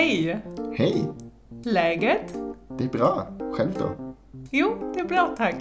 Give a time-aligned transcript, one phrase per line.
[0.00, 0.42] Hej!
[0.72, 1.08] Hej!
[1.64, 2.34] Läget?
[2.78, 3.26] Det är bra.
[3.52, 4.14] Själv då?
[4.50, 5.54] Jo, det är bra, tack.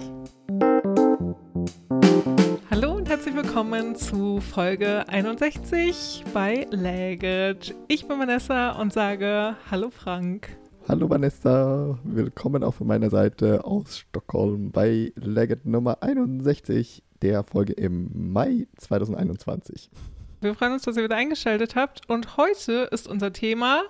[2.70, 7.76] Hallo und herzlich willkommen zu Folge 61 bei Läget.
[7.90, 10.58] Ich bin Vanessa und sage Hallo Frank.
[10.88, 17.74] Hallo Vanessa, willkommen auch von meiner Seite aus Stockholm bei Legend Nummer 61 der Folge
[17.74, 19.90] im Mai 2021.
[20.40, 23.84] Wir freuen uns, dass ihr wieder eingeschaltet habt und heute ist unser Thema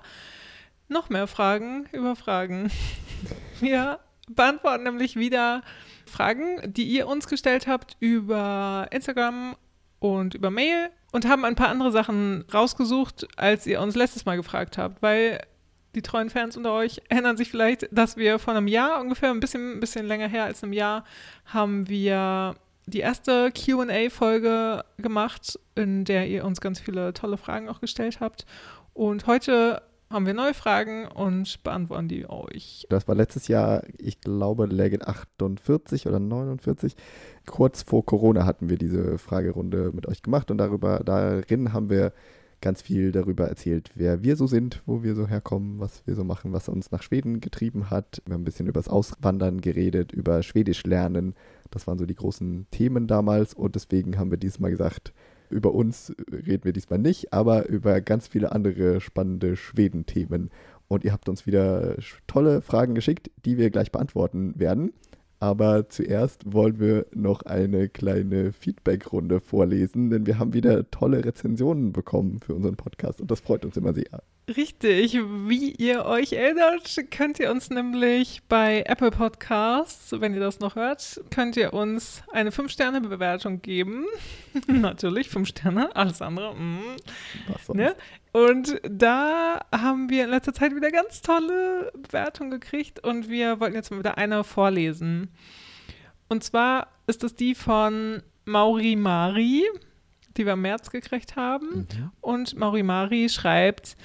[0.90, 2.72] noch mehr Fragen über Fragen.
[3.60, 5.64] Wir beantworten nämlich wieder
[6.06, 9.56] Fragen, die ihr uns gestellt habt über Instagram
[10.00, 14.36] und über Mail und haben ein paar andere Sachen rausgesucht, als ihr uns letztes Mal
[14.36, 15.42] gefragt habt, weil
[15.96, 19.40] die treuen Fans unter euch erinnern sich vielleicht, dass wir vor einem Jahr ungefähr, ein
[19.40, 21.04] bisschen, ein bisschen länger her als einem Jahr,
[21.46, 27.82] haben wir die erste QA-Folge gemacht, in der ihr uns ganz viele tolle Fragen auch
[27.82, 28.46] gestellt habt.
[28.94, 29.82] Und heute
[30.12, 32.88] haben wir neue Fragen und beantworten die euch.
[32.90, 36.96] Das war letztes Jahr, ich glaube, Legend 48 oder 49.
[37.46, 42.14] Kurz vor Corona hatten wir diese Fragerunde mit euch gemacht und darüber, darin haben wir
[42.62, 46.24] ganz viel darüber erzählt, wer wir so sind, wo wir so herkommen, was wir so
[46.24, 48.22] machen, was uns nach Schweden getrieben hat.
[48.26, 51.36] Wir haben ein bisschen über das Auswandern geredet, über Schwedisch lernen.
[51.72, 55.14] Das waren so die großen Themen damals und deswegen haben wir diesmal gesagt,
[55.50, 60.50] über uns reden wir diesmal nicht, aber über ganz viele andere spannende Schweden-Themen.
[60.88, 61.96] Und ihr habt uns wieder
[62.28, 64.94] tolle Fragen geschickt, die wir gleich beantworten werden.
[65.40, 71.94] Aber zuerst wollen wir noch eine kleine Feedback-Runde vorlesen, denn wir haben wieder tolle Rezensionen
[71.94, 74.22] bekommen für unseren Podcast und das freut uns immer sehr.
[74.56, 80.60] Richtig, wie ihr euch erinnert, könnt ihr uns nämlich bei Apple Podcasts, wenn ihr das
[80.60, 84.06] noch hört, könnt ihr uns eine 5-Sterne-Bewertung geben.
[84.68, 86.56] Natürlich 5 Sterne, alles andere.
[86.56, 86.80] Mm.
[87.74, 87.96] Ne?
[88.32, 93.76] Und da haben wir in letzter Zeit wieder ganz tolle Bewertungen gekriegt und wir wollten
[93.76, 95.30] jetzt mal wieder eine vorlesen.
[96.28, 99.64] Und zwar ist es die von Mauri Mari,
[100.38, 101.88] die wir im März gekriegt haben.
[101.92, 102.12] Mhm.
[102.22, 103.96] Und Mauri Mari schreibt: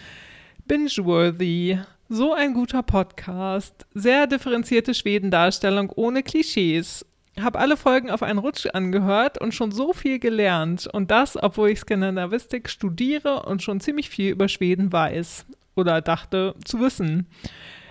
[0.67, 1.79] Binge-worthy.
[2.09, 3.87] So ein guter Podcast.
[3.93, 7.05] Sehr differenzierte Schwedendarstellung ohne Klischees.
[7.39, 10.87] Hab alle Folgen auf einen Rutsch angehört und schon so viel gelernt.
[10.87, 15.45] Und das, obwohl ich Skandinavistik studiere und schon ziemlich viel über Schweden weiß.
[15.75, 17.27] Oder dachte zu wissen.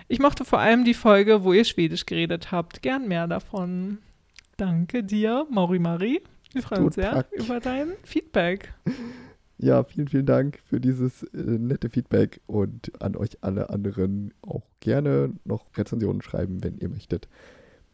[0.08, 2.82] Ich mochte vor allem die Folge, wo ihr Schwedisch geredet habt.
[2.82, 3.98] Gern mehr davon.
[4.56, 6.22] Danke dir, Mauri Mari.
[6.52, 8.72] Wir freuen uns sehr über dein Feedback.
[9.58, 14.64] Ja, vielen, vielen Dank für dieses äh, nette Feedback und an euch alle anderen auch
[14.80, 17.28] gerne noch Rezensionen schreiben, wenn ihr möchtet.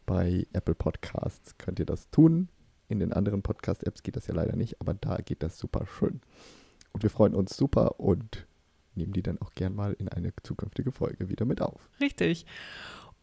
[0.05, 2.49] Bei Apple Podcasts könnt ihr das tun.
[2.89, 6.21] In den anderen Podcast-Apps geht das ja leider nicht, aber da geht das super schön.
[6.91, 8.45] Und wir freuen uns super und
[8.95, 11.89] nehmen die dann auch gern mal in eine zukünftige Folge wieder mit auf.
[12.01, 12.45] Richtig.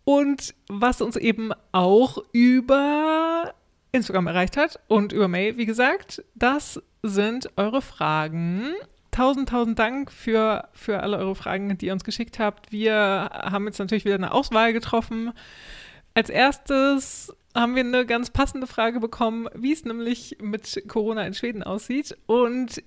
[0.04, 3.54] Und was uns eben auch über
[3.92, 8.74] Instagram erreicht hat und über Mail, wie gesagt, das sind eure Fragen.
[9.10, 12.70] Tausend, tausend Dank für, für alle eure Fragen, die ihr uns geschickt habt.
[12.70, 15.32] Wir haben jetzt natürlich wieder eine Auswahl getroffen.
[16.14, 21.34] Als erstes haben wir eine ganz passende Frage bekommen, wie es nämlich mit Corona in
[21.34, 22.16] Schweden aussieht.
[22.26, 22.82] Und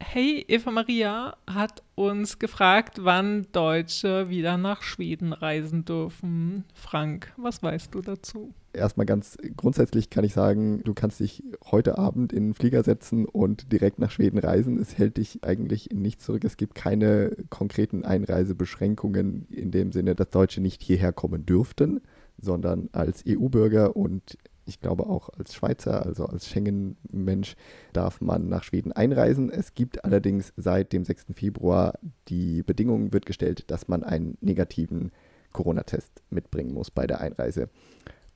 [0.00, 6.64] Hey, Eva Maria hat uns gefragt, wann Deutsche wieder nach Schweden reisen dürfen.
[6.72, 8.54] Frank, was weißt du dazu?
[8.78, 13.26] Erstmal ganz grundsätzlich kann ich sagen, du kannst dich heute Abend in den Flieger setzen
[13.26, 14.78] und direkt nach Schweden reisen.
[14.78, 16.44] Es hält dich eigentlich in nichts zurück.
[16.44, 22.00] Es gibt keine konkreten Einreisebeschränkungen in dem Sinne, dass Deutsche nicht hierher kommen dürften,
[22.38, 27.56] sondern als EU-Bürger und ich glaube auch als Schweizer, also als Schengen-Mensch,
[27.92, 29.50] darf man nach Schweden einreisen.
[29.50, 31.26] Es gibt allerdings seit dem 6.
[31.34, 35.10] Februar die Bedingung wird gestellt, dass man einen negativen
[35.52, 37.70] Corona-Test mitbringen muss bei der Einreise.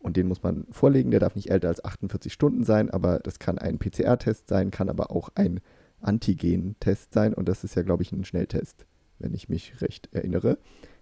[0.03, 3.39] Und den muss man vorlegen, der darf nicht älter als 48 Stunden sein, aber das
[3.39, 5.61] kann ein PCR-Test sein, kann aber auch ein
[6.01, 8.85] Antigen-Test sein und das ist ja, glaube ich, ein Schnelltest,
[9.21, 10.59] wenn ich mich recht erinnere.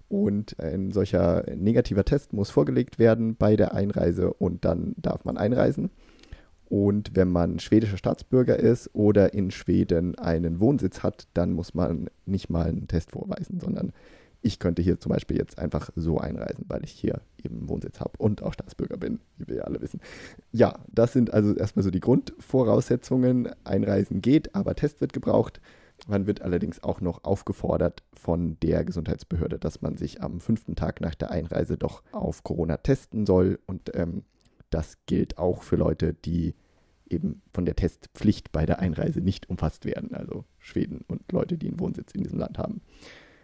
[0.08, 5.38] Und ein solcher negativer Test muss vorgelegt werden bei der Einreise und dann darf man
[5.38, 5.90] einreisen.
[6.68, 12.10] Und wenn man schwedischer Staatsbürger ist oder in Schweden einen Wohnsitz hat, dann muss man
[12.26, 13.92] nicht mal einen Test vorweisen, sondern
[14.42, 18.12] ich könnte hier zum Beispiel jetzt einfach so einreisen, weil ich hier eben Wohnsitz habe
[18.18, 20.00] und auch Staatsbürger bin, wie wir ja alle wissen.
[20.50, 23.50] Ja, das sind also erstmal so die Grundvoraussetzungen.
[23.64, 25.60] Einreisen geht, aber Test wird gebraucht.
[26.08, 31.00] Man wird allerdings auch noch aufgefordert von der Gesundheitsbehörde, dass man sich am fünften Tag
[31.02, 33.58] nach der Einreise doch auf Corona testen soll.
[33.66, 34.24] Und ähm,
[34.70, 36.54] das gilt auch für Leute, die
[37.10, 41.68] eben von der Testpflicht bei der Einreise nicht umfasst werden, also Schweden und Leute, die
[41.68, 42.80] einen Wohnsitz in diesem Land haben.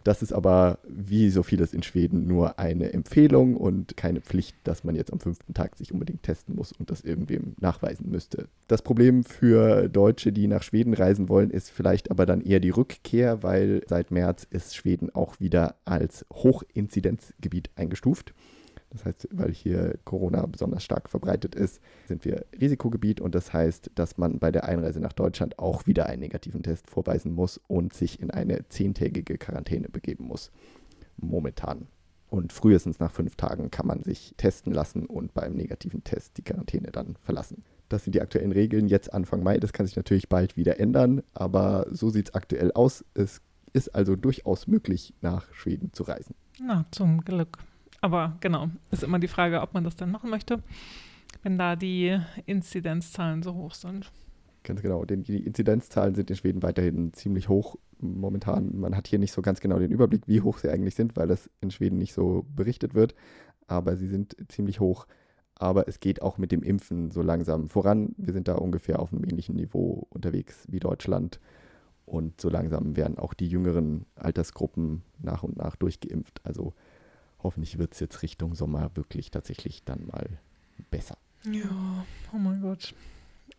[0.07, 4.85] Das ist aber, wie so vieles in Schweden, nur eine Empfehlung und keine Pflicht, dass
[4.85, 8.47] man jetzt am fünften Tag sich unbedingt testen muss und das irgendwem nachweisen müsste.
[8.69, 12.71] Das Problem für Deutsche, die nach Schweden reisen wollen, ist vielleicht aber dann eher die
[12.71, 18.33] Rückkehr, weil seit März ist Schweden auch wieder als Hochinzidenzgebiet eingestuft.
[18.97, 23.91] Das heißt, weil hier Corona besonders stark verbreitet ist, sind wir Risikogebiet und das heißt,
[23.95, 27.93] dass man bei der Einreise nach Deutschland auch wieder einen negativen Test vorweisen muss und
[27.93, 30.51] sich in eine zehntägige Quarantäne begeben muss.
[31.19, 31.89] Momentan.
[32.31, 36.43] Und frühestens nach fünf Tagen kann man sich testen lassen und beim negativen Test die
[36.43, 37.65] Quarantäne dann verlassen.
[37.89, 39.59] Das sind die aktuellen Regeln jetzt Anfang Mai.
[39.59, 43.05] Das kann sich natürlich bald wieder ändern, aber so sieht es aktuell aus.
[43.15, 43.43] Es
[43.75, 46.35] ist also durchaus möglich, nach Schweden zu reisen.
[46.59, 47.59] Na, zum Glück.
[48.07, 50.63] Aber genau, ist immer die Frage, ob man das dann machen möchte,
[51.43, 54.13] wenn da die Inzidenzzahlen so hoch sind.
[54.63, 58.79] Ganz genau, denn die Inzidenzzahlen sind in Schweden weiterhin ziemlich hoch momentan.
[58.79, 61.27] Man hat hier nicht so ganz genau den Überblick, wie hoch sie eigentlich sind, weil
[61.27, 63.17] das in Schweden nicht so berichtet wird.
[63.67, 65.09] Aber sie sind ziemlich hoch.
[65.57, 68.15] Aber es geht auch mit dem Impfen so langsam voran.
[68.19, 71.41] Wir sind da ungefähr auf einem ähnlichen Niveau unterwegs wie Deutschland.
[72.05, 76.41] Und so langsam werden auch die jüngeren Altersgruppen nach und nach durchgeimpft.
[76.45, 76.73] Also
[77.47, 80.39] hoffentlich wird es jetzt Richtung Sommer wirklich tatsächlich dann mal
[80.91, 81.17] besser.
[81.45, 82.93] Ja, oh mein Gott.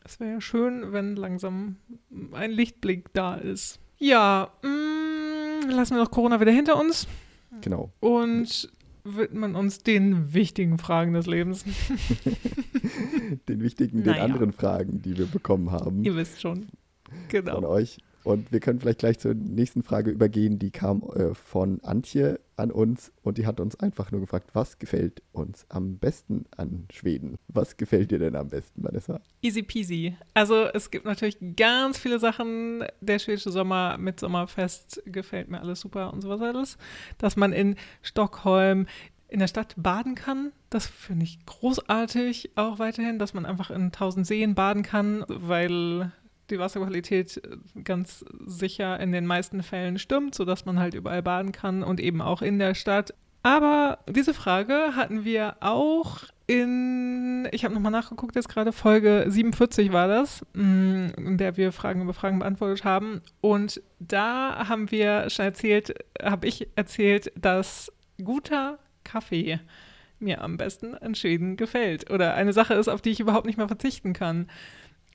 [0.04, 1.78] Es wäre ja schön, wenn langsam
[2.34, 3.80] ein Lichtblick da ist.
[3.98, 7.08] Ja, mh, mm, lassen wir noch Corona wieder hinter uns.
[7.62, 7.92] Genau.
[8.02, 8.70] Und
[9.04, 11.64] widmen uns den wichtigen Fragen des Lebens.
[13.48, 14.14] den wichtigen, naja.
[14.14, 16.04] den anderen Fragen, die wir bekommen haben.
[16.04, 16.68] Ihr wisst schon.
[17.30, 17.56] Genau.
[17.56, 18.00] Von euch.
[18.28, 20.60] Und wir können vielleicht gleich zur nächsten Frage übergehen.
[20.60, 24.80] Die kam äh, von Antje an uns und die hat uns einfach nur gefragt, was
[24.80, 27.38] gefällt uns am besten an Schweden?
[27.48, 29.22] Was gefällt dir denn am besten, Vanessa?
[29.42, 30.18] Easy peasy.
[30.34, 32.84] Also es gibt natürlich ganz viele Sachen.
[33.00, 36.78] Der schwedische Sommer mit Sommerfest gefällt mir alles super und sowas alles.
[37.20, 38.88] Dass man in Stockholm
[39.30, 40.52] in der Stadt baden kann.
[40.70, 46.12] Das finde ich großartig auch weiterhin, dass man einfach in tausend Seen baden kann, weil
[46.50, 51.52] die Wasserqualität äh, ganz sicher in den meisten Fällen stimmt, sodass man halt überall baden
[51.52, 53.14] kann und eben auch in der Stadt.
[53.44, 59.92] Aber diese Frage hatten wir auch in, ich habe nochmal nachgeguckt, jetzt gerade Folge 47
[59.92, 63.22] war das, mm, in der wir Fragen über Fragen beantwortet haben.
[63.42, 67.92] Und da haben wir schon erzählt, habe ich erzählt, dass
[68.24, 69.60] guter Kaffee
[70.20, 72.10] mir am besten in Schweden gefällt.
[72.12, 74.50] Oder eine Sache ist, auf die ich überhaupt nicht mehr verzichten kann.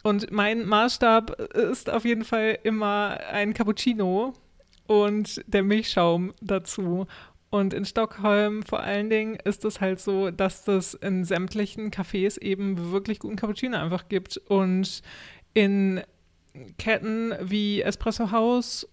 [0.02, 4.34] Und mein Maßstab ist auf jeden Fall immer ein Cappuccino
[4.86, 7.06] und der Milchschaum dazu.
[7.50, 12.40] Und in Stockholm vor allen Dingen ist es halt so, dass es in sämtlichen Cafés
[12.40, 14.38] eben wirklich guten Cappuccino einfach gibt.
[14.48, 15.02] Und
[15.54, 16.02] in
[16.78, 18.88] Ketten wie Espresso House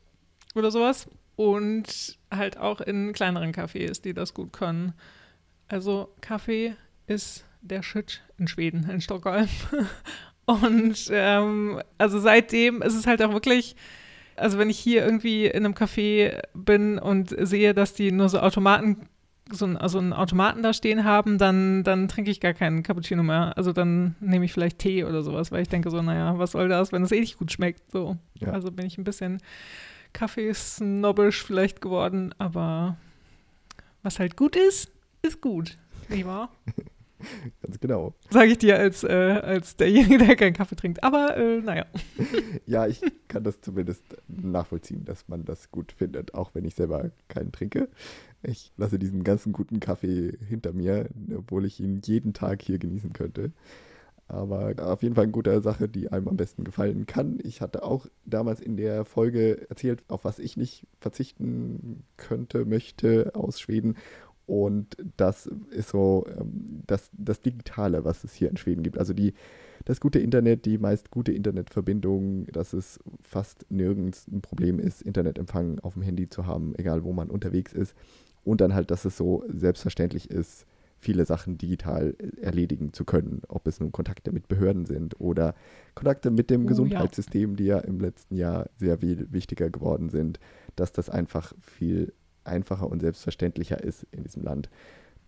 [0.56, 4.94] oder sowas und halt auch in kleineren Cafés, die das gut können.
[5.68, 6.76] Also Kaffee
[7.08, 9.48] ist der Shit in Schweden, in Stockholm.
[10.50, 13.76] Und ähm, also seitdem ist es halt auch wirklich,
[14.36, 18.40] also wenn ich hier irgendwie in einem Café bin und sehe, dass die nur so
[18.40, 19.08] Automaten,
[19.52, 23.22] so, ein, also einen Automaten da stehen haben, dann, dann trinke ich gar keinen Cappuccino
[23.22, 23.56] mehr.
[23.58, 26.68] Also dann nehme ich vielleicht Tee oder sowas, weil ich denke so, naja, was soll
[26.68, 27.92] das, wenn es eh nicht gut schmeckt.
[27.92, 28.18] So.
[28.34, 28.50] Ja.
[28.50, 29.44] Also bin ich ein bisschen
[30.14, 32.98] Kaffeesnobbisch vielleicht geworden, aber
[34.02, 34.92] was halt gut ist,
[35.22, 35.78] ist gut.
[36.08, 36.50] Nicht wahr?
[37.62, 38.14] Ganz genau.
[38.30, 41.04] Sage ich dir als, äh, als derjenige, der keinen Kaffee trinkt.
[41.04, 41.86] Aber äh, naja.
[42.66, 47.12] ja, ich kann das zumindest nachvollziehen, dass man das gut findet, auch wenn ich selber
[47.28, 47.90] keinen trinke.
[48.42, 53.12] Ich lasse diesen ganzen guten Kaffee hinter mir, obwohl ich ihn jeden Tag hier genießen
[53.14, 53.52] könnte.
[54.30, 57.40] Aber auf jeden Fall eine gute Sache, die einem am besten gefallen kann.
[57.44, 63.32] Ich hatte auch damals in der Folge erzählt, auf was ich nicht verzichten könnte, möchte
[63.34, 63.96] aus Schweden.
[64.50, 68.98] Und das ist so ähm, das, das Digitale, was es hier in Schweden gibt.
[68.98, 69.36] Also die,
[69.86, 75.78] das gute Internet, die meist gute Internetverbindung, dass es fast nirgends ein Problem ist, Internetempfang
[75.82, 77.96] auf dem Handy zu haben, egal wo man unterwegs ist.
[78.44, 80.66] Und dann halt, dass es so selbstverständlich ist,
[80.98, 85.54] viele Sachen digital erledigen zu können, ob es nun Kontakte mit Behörden sind oder
[85.94, 87.56] Kontakte mit dem oh, Gesundheitssystem, ja.
[87.56, 90.40] die ja im letzten Jahr sehr viel wichtiger geworden sind,
[90.76, 92.14] dass das einfach viel
[92.50, 94.70] einfacher und selbstverständlicher ist in diesem Land.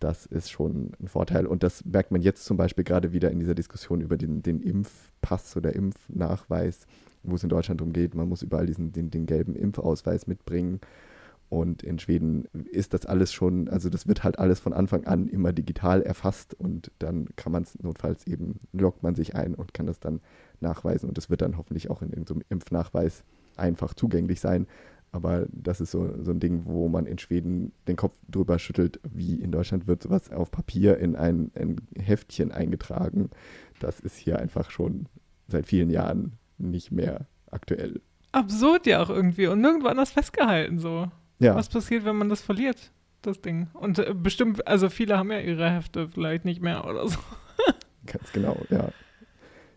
[0.00, 1.46] Das ist schon ein Vorteil.
[1.46, 4.60] Und das merkt man jetzt zum Beispiel gerade wieder in dieser Diskussion über den, den
[4.60, 6.86] Impfpass oder Impfnachweis,
[7.22, 10.80] wo es in Deutschland darum geht, man muss überall diesen, den, den gelben Impfausweis mitbringen.
[11.52, 15.28] Und in Schweden ist das alles schon, also das wird halt alles von Anfang an
[15.28, 19.74] immer digital erfasst und dann kann man es notfalls eben, loggt man sich ein und
[19.74, 20.22] kann das dann
[20.60, 23.22] nachweisen und das wird dann hoffentlich auch in irgendeinem Impfnachweis
[23.58, 24.66] einfach zugänglich sein.
[25.12, 28.98] Aber das ist so, so ein Ding, wo man in Schweden den Kopf drüber schüttelt,
[29.12, 33.28] wie in Deutschland wird sowas auf Papier in ein, ein Heftchen eingetragen.
[33.78, 35.06] Das ist hier einfach schon
[35.48, 38.00] seit vielen Jahren nicht mehr aktuell.
[38.32, 41.10] Absurd ja auch irgendwie und nirgendwo anders festgehalten so.
[41.38, 41.54] Ja.
[41.56, 42.90] Was passiert, wenn man das verliert,
[43.20, 43.68] das Ding?
[43.74, 47.18] Und äh, bestimmt, also viele haben ja ihre Hefte vielleicht nicht mehr oder so.
[48.06, 48.88] Ganz genau, ja.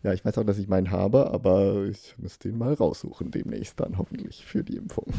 [0.05, 3.79] Ja, ich weiß auch, dass ich meinen habe, aber ich muss den mal raussuchen demnächst
[3.79, 5.05] dann hoffentlich für die Impfung.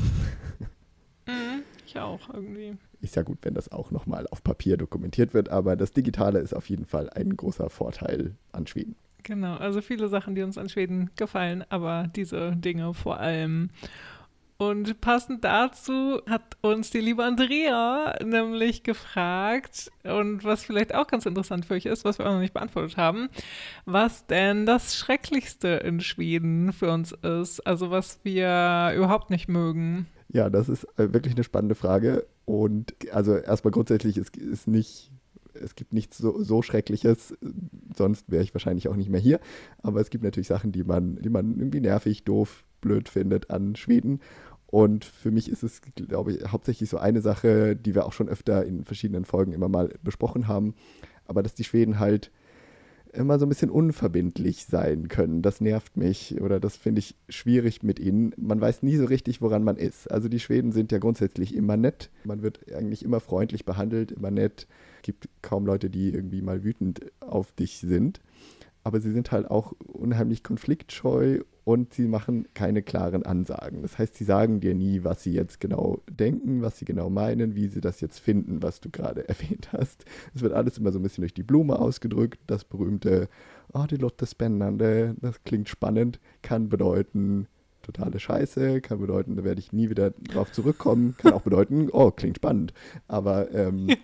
[1.28, 2.76] Mhm, ich auch irgendwie.
[3.00, 6.54] Ist ja gut, wenn das auch nochmal auf Papier dokumentiert wird, aber das Digitale ist
[6.54, 8.94] auf jeden Fall ein großer Vorteil an Schweden.
[9.24, 13.70] Genau, also viele Sachen, die uns an Schweden gefallen, aber diese Dinge vor allem.
[14.58, 21.26] Und passend dazu hat uns die liebe Andrea nämlich gefragt, und was vielleicht auch ganz
[21.26, 23.28] interessant für euch ist, was wir auch noch nicht beantwortet haben,
[23.84, 30.06] was denn das Schrecklichste in Schweden für uns ist, also was wir überhaupt nicht mögen.
[30.28, 32.26] Ja, das ist äh, wirklich eine spannende Frage.
[32.46, 35.10] Und also erstmal grundsätzlich, es nicht,
[35.52, 37.36] es gibt nichts so, so Schreckliches,
[37.94, 39.38] sonst wäre ich wahrscheinlich auch nicht mehr hier.
[39.82, 43.76] Aber es gibt natürlich Sachen, die man, die man irgendwie nervig, doof, blöd findet an
[43.76, 44.20] Schweden.
[44.66, 48.28] Und für mich ist es, glaube ich, hauptsächlich so eine Sache, die wir auch schon
[48.28, 50.74] öfter in verschiedenen Folgen immer mal besprochen haben.
[51.26, 52.30] Aber dass die Schweden halt
[53.16, 55.42] immer so ein bisschen unverbindlich sein können.
[55.42, 58.32] Das nervt mich oder das finde ich schwierig mit ihnen.
[58.36, 60.10] Man weiß nie so richtig, woran man ist.
[60.10, 62.10] Also die Schweden sind ja grundsätzlich immer nett.
[62.24, 64.66] Man wird eigentlich immer freundlich behandelt, immer nett.
[64.96, 68.20] Es gibt kaum Leute, die irgendwie mal wütend auf dich sind.
[68.86, 73.82] Aber sie sind halt auch unheimlich konfliktscheu und sie machen keine klaren Ansagen.
[73.82, 77.56] Das heißt, sie sagen dir nie, was sie jetzt genau denken, was sie genau meinen,
[77.56, 80.04] wie sie das jetzt finden, was du gerade erwähnt hast.
[80.36, 82.38] Es wird alles immer so ein bisschen durch die Blume ausgedrückt.
[82.46, 83.28] Das berühmte,
[83.72, 87.48] oh, die Lotte Spennende, das klingt spannend, kann bedeuten,
[87.82, 92.12] totale Scheiße, kann bedeuten, da werde ich nie wieder drauf zurückkommen, kann auch bedeuten, oh,
[92.12, 92.72] klingt spannend.
[93.08, 93.96] Aber ähm, ja.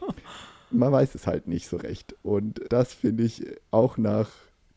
[0.72, 2.16] man weiß es halt nicht so recht.
[2.22, 4.28] Und das finde ich auch nach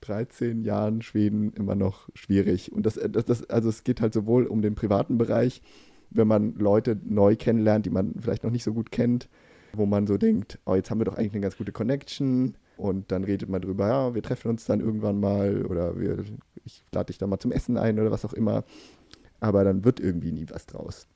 [0.05, 2.71] 13 Jahren Schweden immer noch schwierig.
[2.71, 5.61] Und das, das, das, also es geht halt sowohl um den privaten Bereich,
[6.09, 9.29] wenn man Leute neu kennenlernt, die man vielleicht noch nicht so gut kennt,
[9.73, 12.55] wo man so denkt, oh, jetzt haben wir doch eigentlich eine ganz gute Connection.
[12.77, 16.23] Und dann redet man drüber, ja, wir treffen uns dann irgendwann mal oder wir,
[16.65, 18.63] ich lade dich dann mal zum Essen ein oder was auch immer.
[19.39, 21.07] Aber dann wird irgendwie nie was draus,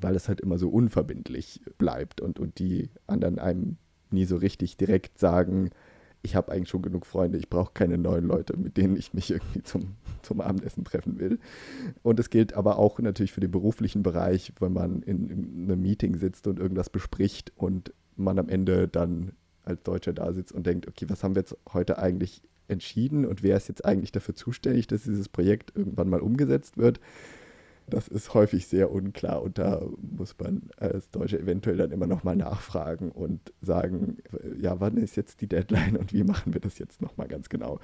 [0.00, 3.76] weil es halt immer so unverbindlich bleibt und, und die anderen einem
[4.10, 5.70] nie so richtig direkt sagen,
[6.22, 9.30] ich habe eigentlich schon genug Freunde, ich brauche keine neuen Leute, mit denen ich mich
[9.30, 11.38] irgendwie zum, zum Abendessen treffen will.
[12.02, 15.80] Und es gilt aber auch natürlich für den beruflichen Bereich, wenn man in, in einem
[15.80, 19.32] Meeting sitzt und irgendwas bespricht und man am Ende dann
[19.64, 23.42] als Deutscher da sitzt und denkt, okay, was haben wir jetzt heute eigentlich entschieden und
[23.42, 27.00] wer ist jetzt eigentlich dafür zuständig, dass dieses Projekt irgendwann mal umgesetzt wird?
[27.90, 32.36] Das ist häufig sehr unklar und da muss man als Deutsche eventuell dann immer nochmal
[32.36, 34.18] nachfragen und sagen,
[34.58, 37.80] ja, wann ist jetzt die Deadline und wie machen wir das jetzt nochmal ganz genau?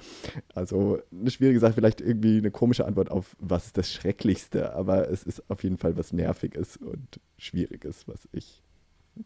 [0.53, 5.09] Also eine schwierige Sache, vielleicht irgendwie eine komische Antwort auf, was ist das Schrecklichste, aber
[5.09, 8.64] es ist auf jeden Fall was Nerviges und Schwieriges, was ich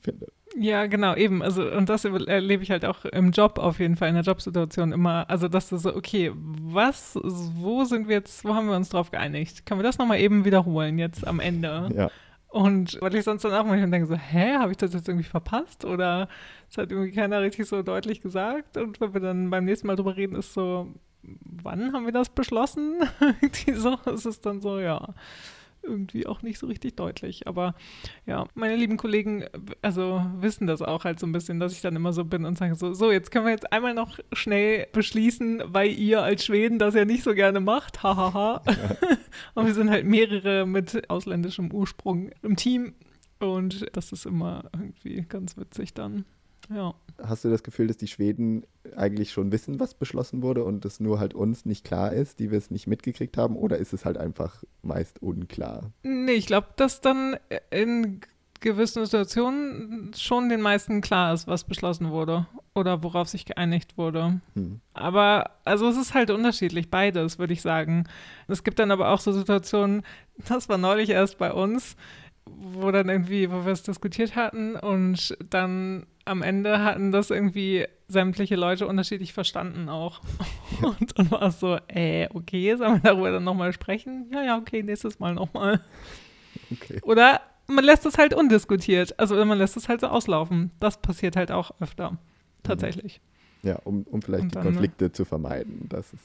[0.02, 0.28] finde.
[0.56, 1.42] Ja, genau, eben.
[1.42, 4.92] Also, und das erlebe ich halt auch im Job auf jeden Fall, in der Jobsituation
[4.92, 5.30] immer.
[5.30, 9.12] Also, dass du so, okay, was, wo sind wir jetzt, wo haben wir uns drauf
[9.12, 9.66] geeinigt?
[9.66, 11.90] Können wir das nochmal eben wiederholen jetzt am Ende?
[11.96, 12.12] Ja.
[12.48, 15.28] Und weil ich sonst dann auch manchmal denke, so, hä, habe ich das jetzt irgendwie
[15.28, 15.86] verpasst?
[15.86, 16.28] Oder
[16.68, 18.76] es hat irgendwie keiner richtig so deutlich gesagt.
[18.76, 20.88] Und wenn wir dann beim nächsten Mal drüber reden, ist so,
[21.22, 23.04] wann haben wir das beschlossen?
[23.76, 25.14] so, es ist dann so, ja
[25.84, 27.48] irgendwie auch nicht so richtig deutlich.
[27.48, 27.76] Aber
[28.26, 29.46] ja, meine lieben Kollegen,
[29.82, 32.58] also wissen das auch halt so ein bisschen, dass ich dann immer so bin und
[32.58, 36.80] sage so, so, jetzt können wir jetzt einmal noch schnell beschließen, weil ihr als Schweden
[36.80, 38.62] das ja nicht so gerne macht, hahaha.
[38.68, 39.18] Ja.
[39.56, 42.94] und wir sind halt mehrere mit ausländischem Ursprung im Team
[43.40, 46.26] und das ist immer irgendwie ganz witzig dann.
[46.70, 46.94] Ja.
[47.22, 48.64] Hast du das Gefühl, dass die Schweden
[48.96, 52.52] eigentlich schon wissen, was beschlossen wurde und es nur halt uns nicht klar ist, die
[52.52, 53.58] wir es nicht mitgekriegt haben?
[53.58, 55.92] Oder ist es halt einfach meist unklar?
[56.04, 57.38] Nee, ich glaube, dass dann
[57.72, 58.22] in
[58.62, 62.46] gewissen Situationen schon den meisten klar ist, was beschlossen wurde
[62.76, 64.42] oder worauf sich geeinigt wurde.
[64.54, 64.82] Hm.
[64.94, 68.06] Aber also es ist halt unterschiedlich, beides, würde ich sagen.
[68.48, 70.04] Es gibt dann aber auch so Situationen,
[70.48, 71.96] das war neulich erst bei uns,
[72.46, 77.86] wo dann irgendwie, wo wir es diskutiert hatten und dann am Ende hatten das irgendwie
[78.08, 80.22] sämtliche Leute unterschiedlich verstanden auch.
[80.82, 84.30] Und dann war es so, äh, okay, sollen wir darüber dann nochmal sprechen?
[84.32, 85.82] Ja, ja, okay, nächstes Mal nochmal.
[86.72, 87.00] Okay.
[87.04, 89.18] Oder man lässt es halt undiskutiert.
[89.20, 90.72] Also man lässt es halt so auslaufen.
[90.80, 92.18] Das passiert halt auch öfter.
[92.64, 93.22] Tatsächlich.
[93.64, 95.88] Ja, um, um vielleicht dann, die Konflikte zu vermeiden.
[95.90, 96.24] Das ist,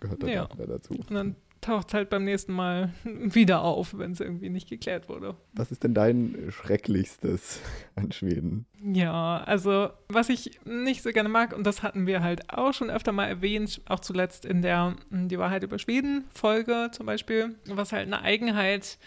[0.00, 0.44] gehört dann ja.
[0.44, 0.94] auch dazu.
[0.94, 5.08] Und dann taucht es halt beim nächsten Mal wieder auf, wenn es irgendwie nicht geklärt
[5.08, 5.36] wurde.
[5.52, 7.60] Was ist denn dein Schrecklichstes
[7.94, 8.66] an Schweden?
[8.82, 12.90] Ja, also was ich nicht so gerne mag, und das hatten wir halt auch schon
[12.90, 17.92] öfter mal erwähnt, auch zuletzt in der Die Wahrheit über Schweden Folge zum Beispiel, was
[17.92, 18.98] halt eine Eigenheit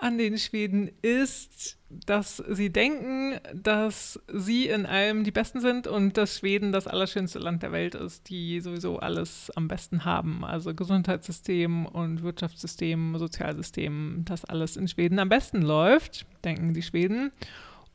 [0.00, 6.16] an den Schweden ist, dass sie denken, dass sie in allem die Besten sind und
[6.16, 10.44] dass Schweden das allerschönste Land der Welt ist, die sowieso alles am besten haben.
[10.44, 17.32] Also Gesundheitssystem und Wirtschaftssystem, Sozialsystem, dass alles in Schweden am besten läuft, denken die Schweden.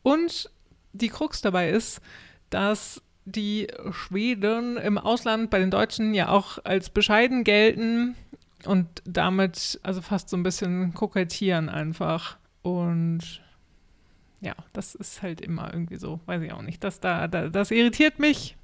[0.01, 0.49] Und
[0.93, 2.01] die Krux dabei ist,
[2.49, 8.15] dass die Schweden im Ausland bei den Deutschen ja auch als bescheiden gelten
[8.65, 12.37] und damit also fast so ein bisschen kokettieren einfach.
[12.61, 13.41] Und
[14.41, 16.83] ja, das ist halt immer irgendwie so, weiß ich auch nicht.
[16.83, 18.57] Das, da, da, das irritiert mich.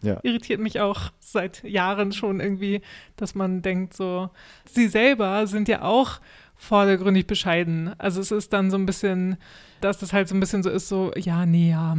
[0.00, 0.20] Ja.
[0.22, 2.82] Irritiert mich auch seit Jahren schon irgendwie,
[3.16, 4.30] dass man denkt, so,
[4.64, 6.20] sie selber sind ja auch
[6.54, 7.94] vordergründig bescheiden.
[7.98, 9.38] Also es ist dann so ein bisschen,
[9.80, 11.96] dass das halt so ein bisschen so ist, so, ja, nee, ja,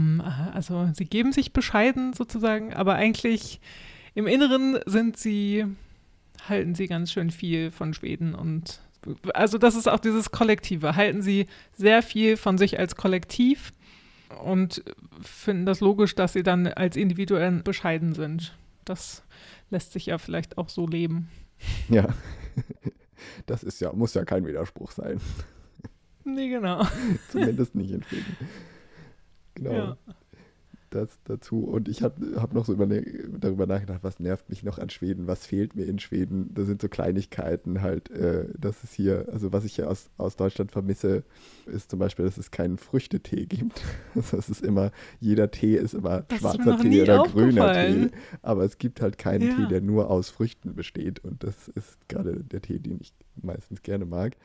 [0.54, 3.60] also sie geben sich bescheiden sozusagen, aber eigentlich
[4.16, 5.66] im Inneren sind sie,
[6.48, 8.82] halten sie ganz schön viel von Schweden und
[9.34, 10.96] also das ist auch dieses Kollektive.
[10.96, 13.72] Halten sie sehr viel von sich als Kollektiv
[14.44, 14.84] und
[15.22, 18.58] finden das logisch, dass sie dann als Individuen bescheiden sind.
[18.84, 19.24] Das
[19.70, 21.30] lässt sich ja vielleicht auch so leben.
[21.88, 22.10] Ja,
[23.46, 25.22] das ist ja, muss ja kein Widerspruch sein.
[26.26, 26.86] Nee, genau.
[27.30, 28.36] Zumindest nicht in Frieden.
[29.56, 29.74] Genau.
[29.74, 29.98] Ja
[30.90, 31.64] das dazu.
[31.64, 35.46] Und ich habe hab noch so darüber nachgedacht, was nervt mich noch an Schweden, was
[35.46, 36.54] fehlt mir in Schweden.
[36.54, 40.36] Da sind so Kleinigkeiten halt, äh, dass es hier, also was ich hier aus, aus
[40.36, 41.24] Deutschland vermisse,
[41.66, 43.82] ist zum Beispiel, dass es keinen Früchtetee gibt.
[44.16, 44.92] Also es ist immer,
[45.22, 48.10] jeder Tee ist immer das schwarzer ist Tee oder grüner Tee.
[48.42, 49.56] Aber es gibt halt keinen ja.
[49.56, 51.24] Tee, der nur aus Früchten besteht.
[51.24, 54.36] Und das ist gerade der Tee, den ich meistens gerne mag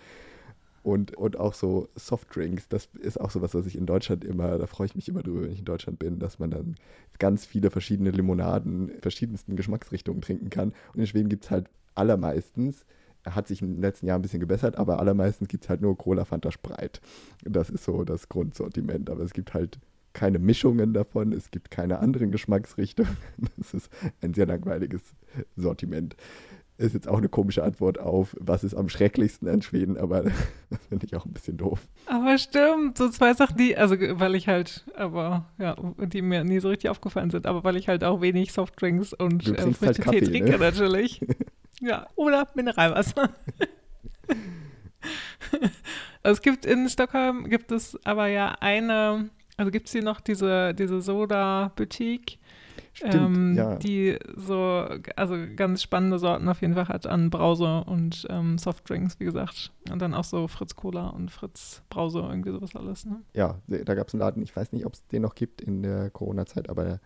[0.84, 2.68] und, und auch so Softdrinks.
[2.68, 5.22] Das ist auch so was, was ich in Deutschland immer, da freue ich mich immer
[5.22, 6.76] drüber, wenn ich in Deutschland bin, dass man dann
[7.18, 10.74] ganz viele verschiedene Limonaden, verschiedensten Geschmacksrichtungen trinken kann.
[10.92, 12.84] Und in Schweden gibt es halt allermeistens,
[13.24, 15.96] hat sich in den letzten Jahren ein bisschen gebessert, aber allermeistens gibt es halt nur
[15.96, 17.00] Cola, Fanta, Spreit.
[17.44, 19.08] Das ist so das Grundsortiment.
[19.08, 19.78] Aber es gibt halt
[20.12, 23.16] keine Mischungen davon, es gibt keine anderen Geschmacksrichtungen.
[23.56, 25.00] Das ist ein sehr langweiliges
[25.56, 26.14] Sortiment
[26.76, 30.32] ist jetzt auch eine komische Antwort auf, was ist am schrecklichsten an Schweden, aber das
[30.88, 31.86] finde ich auch ein bisschen doof.
[32.06, 36.58] Aber stimmt, so zwei Sachen, die, also weil ich halt, aber ja, die mir nie
[36.58, 40.20] so richtig aufgefallen sind, aber weil ich halt auch wenig Softdrinks und äh, halt Kaffee,
[40.20, 40.58] Tee trinke ne?
[40.58, 41.20] natürlich.
[41.80, 43.30] ja, oder Mineralwasser.
[46.24, 50.74] es gibt in Stockholm, gibt es aber ja eine, also gibt es hier noch diese,
[50.74, 52.38] diese Soda-Boutique
[52.94, 53.74] Stimmt, ähm, ja.
[53.76, 59.18] die so, also ganz spannende Sorten auf jeden Fall hat an Brause und ähm, Softdrinks,
[59.18, 59.72] wie gesagt.
[59.90, 63.04] Und dann auch so Fritz Cola und Fritz Brause, irgendwie sowas alles.
[63.04, 63.20] Ne?
[63.34, 65.82] Ja, da gab es einen Laden, ich weiß nicht, ob es den noch gibt in
[65.82, 67.00] der Corona-Zeit, aber der,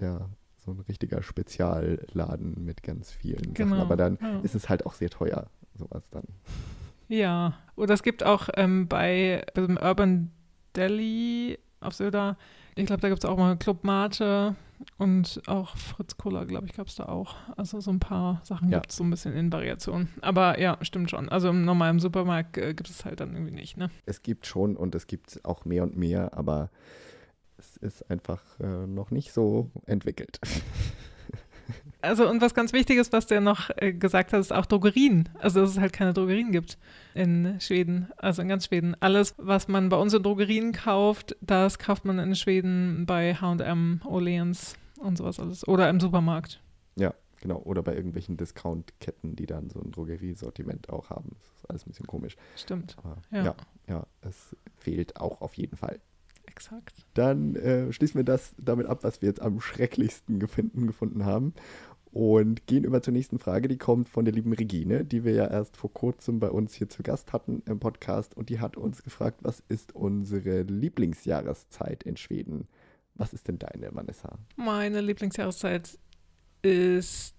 [0.00, 3.82] der so ein richtiger Spezialladen mit ganz vielen genau, Sachen.
[3.82, 4.40] Aber dann ja.
[4.40, 6.24] ist es halt auch sehr teuer, sowas dann.
[7.08, 10.30] Ja, oder es gibt auch ähm, bei, bei dem Urban
[10.74, 12.36] Deli auf Söder,
[12.74, 14.54] ich glaube, da gibt es auch mal Club Mate
[14.98, 17.34] und auch Fritz Cola, glaube ich, gab es da auch.
[17.56, 18.78] Also so ein paar Sachen ja.
[18.78, 20.08] gibt es so ein bisschen in Variation.
[20.22, 21.28] Aber ja, stimmt schon.
[21.28, 23.90] Also im normalen Supermarkt äh, gibt es halt dann irgendwie nicht, ne?
[24.06, 26.70] Es gibt schon und es gibt auch mehr und mehr, aber
[27.58, 30.40] es ist einfach äh, noch nicht so entwickelt.
[32.06, 35.28] Also und was ganz wichtig ist, was der noch äh, gesagt hat, ist auch Drogerien.
[35.38, 36.78] Also dass es halt keine Drogerien gibt
[37.14, 38.96] in Schweden, also in ganz Schweden.
[39.00, 44.00] Alles, was man bei uns in Drogerien kauft, das kauft man in Schweden bei H&M,
[44.04, 45.66] Orleans und sowas alles.
[45.66, 46.62] Oder im Supermarkt.
[46.96, 47.58] Ja, genau.
[47.58, 51.30] Oder bei irgendwelchen Discount-Ketten, die dann so ein Drogeriesortiment auch haben.
[51.30, 52.36] Das ist alles ein bisschen komisch.
[52.56, 52.96] Stimmt.
[52.98, 53.44] Aber ja.
[53.44, 53.54] ja,
[53.88, 56.00] ja, es fehlt auch auf jeden Fall.
[56.46, 57.04] Exakt.
[57.14, 61.52] Dann äh, schließen wir das damit ab, was wir jetzt am schrecklichsten gefunden, gefunden haben
[62.16, 63.68] und gehen über zur nächsten Frage.
[63.68, 66.88] Die kommt von der lieben Regine, die wir ja erst vor kurzem bei uns hier
[66.88, 68.34] zu Gast hatten im Podcast.
[68.34, 72.68] Und die hat uns gefragt, was ist unsere Lieblingsjahreszeit in Schweden?
[73.16, 74.38] Was ist denn deine, Vanessa?
[74.56, 75.98] Meine Lieblingsjahreszeit
[76.62, 77.34] ist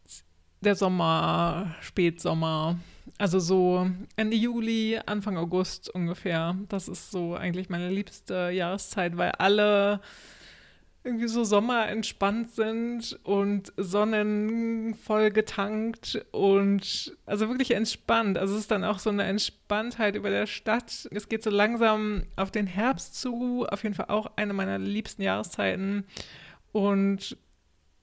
[0.62, 2.78] der Sommer, Spätsommer.
[3.18, 6.56] Also so Ende Juli, Anfang August ungefähr.
[6.70, 10.02] Das ist so eigentlich meine liebste Jahreszeit, weil alle
[11.08, 18.38] irgendwie so Sommer entspannt sind und sonnenvoll getankt und also wirklich entspannt.
[18.38, 21.08] Also es ist dann auch so eine Entspanntheit über der Stadt.
[21.12, 25.22] Es geht so langsam auf den Herbst zu, auf jeden Fall auch eine meiner liebsten
[25.22, 26.06] Jahreszeiten.
[26.72, 27.38] Und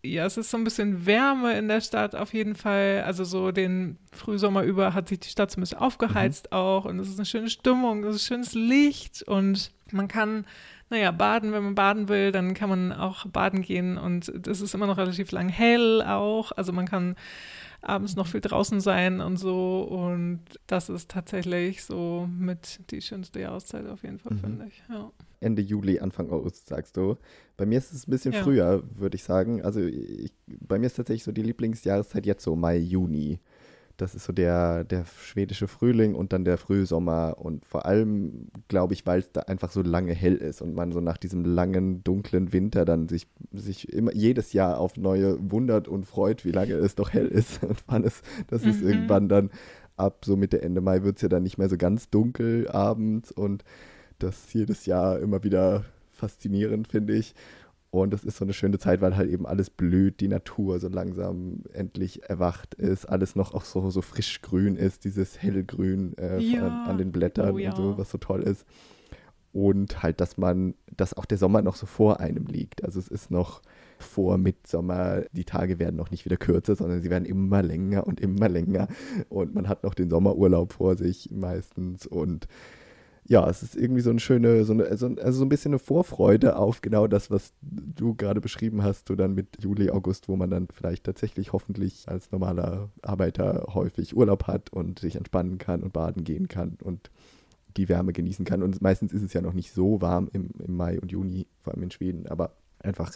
[0.04, 3.02] ja, es ist so ein bisschen Wärme in der Stadt auf jeden Fall.
[3.06, 6.56] Also so den Frühsommer über hat sich die Stadt so ein bisschen aufgeheizt mhm.
[6.56, 10.46] auch und es ist eine schöne Stimmung, es ist schönes Licht und man kann,
[10.94, 14.74] naja, baden, wenn man baden will, dann kann man auch baden gehen und es ist
[14.74, 16.52] immer noch relativ lang hell auch.
[16.52, 17.16] Also man kann
[17.82, 19.82] abends noch viel draußen sein und so.
[19.82, 24.38] Und das ist tatsächlich so mit die schönste Jahreszeit auf jeden Fall, mhm.
[24.38, 24.82] finde ich.
[24.88, 25.10] Ja.
[25.40, 27.16] Ende Juli, Anfang August, sagst du.
[27.56, 28.42] Bei mir ist es ein bisschen ja.
[28.42, 29.62] früher, würde ich sagen.
[29.62, 33.40] Also ich, bei mir ist tatsächlich so die Lieblingsjahreszeit jetzt so Mai, Juni.
[33.96, 37.36] Das ist so der, der schwedische Frühling und dann der Frühsommer.
[37.38, 40.92] Und vor allem, glaube ich, weil es da einfach so lange hell ist und man
[40.92, 45.86] so nach diesem langen, dunklen Winter dann sich, sich immer jedes Jahr auf neue wundert
[45.86, 47.62] und freut, wie lange es doch hell ist.
[47.64, 48.70] Und wann es, das mhm.
[48.70, 49.50] ist irgendwann dann
[49.96, 53.30] ab so Mitte, Ende Mai wird es ja dann nicht mehr so ganz dunkel abends
[53.30, 53.64] und
[54.18, 57.34] das jedes Jahr immer wieder faszinierend, finde ich.
[58.02, 60.88] Und das ist so eine schöne Zeit, weil halt eben alles blüht, die Natur so
[60.88, 66.40] langsam endlich erwacht ist, alles noch auch so, so frisch grün ist, dieses hellgrün äh,
[66.40, 66.66] ja.
[66.66, 67.70] an, an, den Blättern oh, ja.
[67.70, 68.66] und so, was so toll ist.
[69.52, 72.82] Und halt, dass man, dass auch der Sommer noch so vor einem liegt.
[72.82, 73.62] Also es ist noch
[74.00, 78.20] vor Mitsommer, die Tage werden noch nicht wieder kürzer, sondern sie werden immer länger und
[78.20, 78.88] immer länger.
[79.28, 82.48] Und man hat noch den Sommerurlaub vor sich meistens und
[83.26, 85.78] ja, es ist irgendwie so eine schöne, so eine, also, also so ein bisschen eine
[85.78, 90.36] Vorfreude auf genau das, was du gerade beschrieben hast, so dann mit Juli, August, wo
[90.36, 95.82] man dann vielleicht tatsächlich hoffentlich als normaler Arbeiter häufig Urlaub hat und sich entspannen kann
[95.82, 97.10] und baden gehen kann und
[97.76, 98.62] die Wärme genießen kann.
[98.62, 101.72] Und meistens ist es ja noch nicht so warm im, im Mai und Juni, vor
[101.72, 103.10] allem in Schweden, aber einfach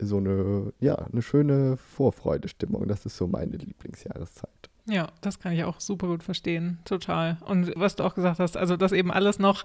[0.00, 2.88] so eine, ja, eine schöne Vorfreudestimmung.
[2.88, 4.69] Das ist so meine Lieblingsjahreszeit.
[4.86, 7.38] Ja, das kann ich auch super gut verstehen, total.
[7.46, 9.64] Und was du auch gesagt hast, also dass eben alles noch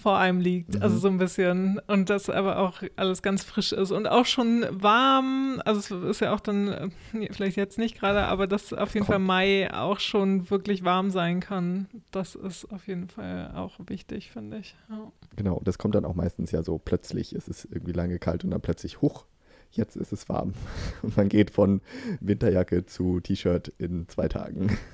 [0.00, 0.82] vor einem liegt, mhm.
[0.82, 4.66] also so ein bisschen und das aber auch alles ganz frisch ist und auch schon
[4.70, 6.88] warm, also es ist ja auch dann, äh,
[7.30, 9.12] vielleicht jetzt nicht gerade, aber dass auf jeden Komm.
[9.12, 14.30] Fall Mai auch schon wirklich warm sein kann, das ist auf jeden Fall auch wichtig,
[14.30, 14.74] finde ich.
[14.88, 15.12] Ja.
[15.36, 18.50] Genau, das kommt dann auch meistens ja so plötzlich, es ist irgendwie lange kalt und
[18.50, 19.26] dann plötzlich, hoch,
[19.72, 20.54] jetzt ist es warm.
[21.02, 21.80] Und man geht von
[22.20, 24.78] Winterjacke zu T-Shirt in zwei Tagen.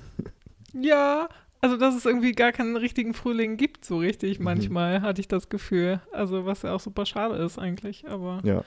[0.71, 1.29] Ja,
[1.61, 4.45] also dass es irgendwie gar keinen richtigen Frühling gibt, so richtig mhm.
[4.45, 5.99] manchmal, hatte ich das Gefühl.
[6.11, 8.39] Also was ja auch super schade ist eigentlich, aber.
[8.43, 8.63] Ja.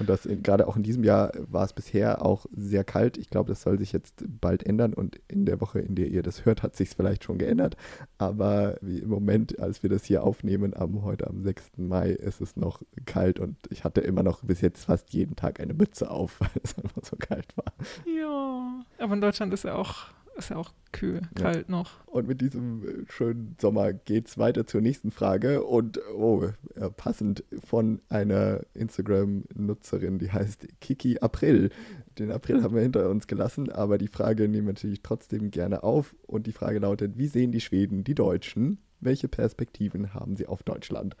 [0.00, 3.18] Und das gerade auch in diesem Jahr war es bisher auch sehr kalt.
[3.18, 6.22] Ich glaube, das soll sich jetzt bald ändern und in der Woche, in der ihr
[6.22, 7.76] das hört, hat sich es vielleicht schon geändert.
[8.18, 11.72] Aber wie im Moment, als wir das hier aufnehmen, am, heute am 6.
[11.76, 15.60] Mai, ist es noch kalt und ich hatte immer noch bis jetzt fast jeden Tag
[15.60, 17.72] eine Mütze auf, weil es einfach so kalt war.
[18.06, 20.06] Ja, aber in Deutschland ist ja auch
[20.40, 21.70] ist ja auch kühl, kalt ja.
[21.70, 22.04] noch.
[22.06, 25.64] Und mit diesem äh, schönen Sommer geht es weiter zur nächsten Frage.
[25.64, 26.48] Und oh,
[26.96, 31.70] passend von einer Instagram-Nutzerin, die heißt Kiki April.
[32.18, 35.82] Den April haben wir hinter uns gelassen, aber die Frage nehmen wir natürlich trotzdem gerne
[35.82, 36.14] auf.
[36.26, 38.78] Und die Frage lautet: Wie sehen die Schweden die Deutschen?
[39.00, 41.16] Welche Perspektiven haben sie auf Deutschland?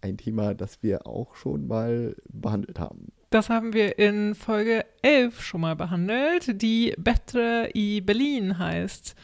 [0.00, 3.12] Ein Thema, das wir auch schon mal behandelt haben.
[3.30, 9.14] Das haben wir in Folge 11 schon mal behandelt, die Betre i Berlin heißt.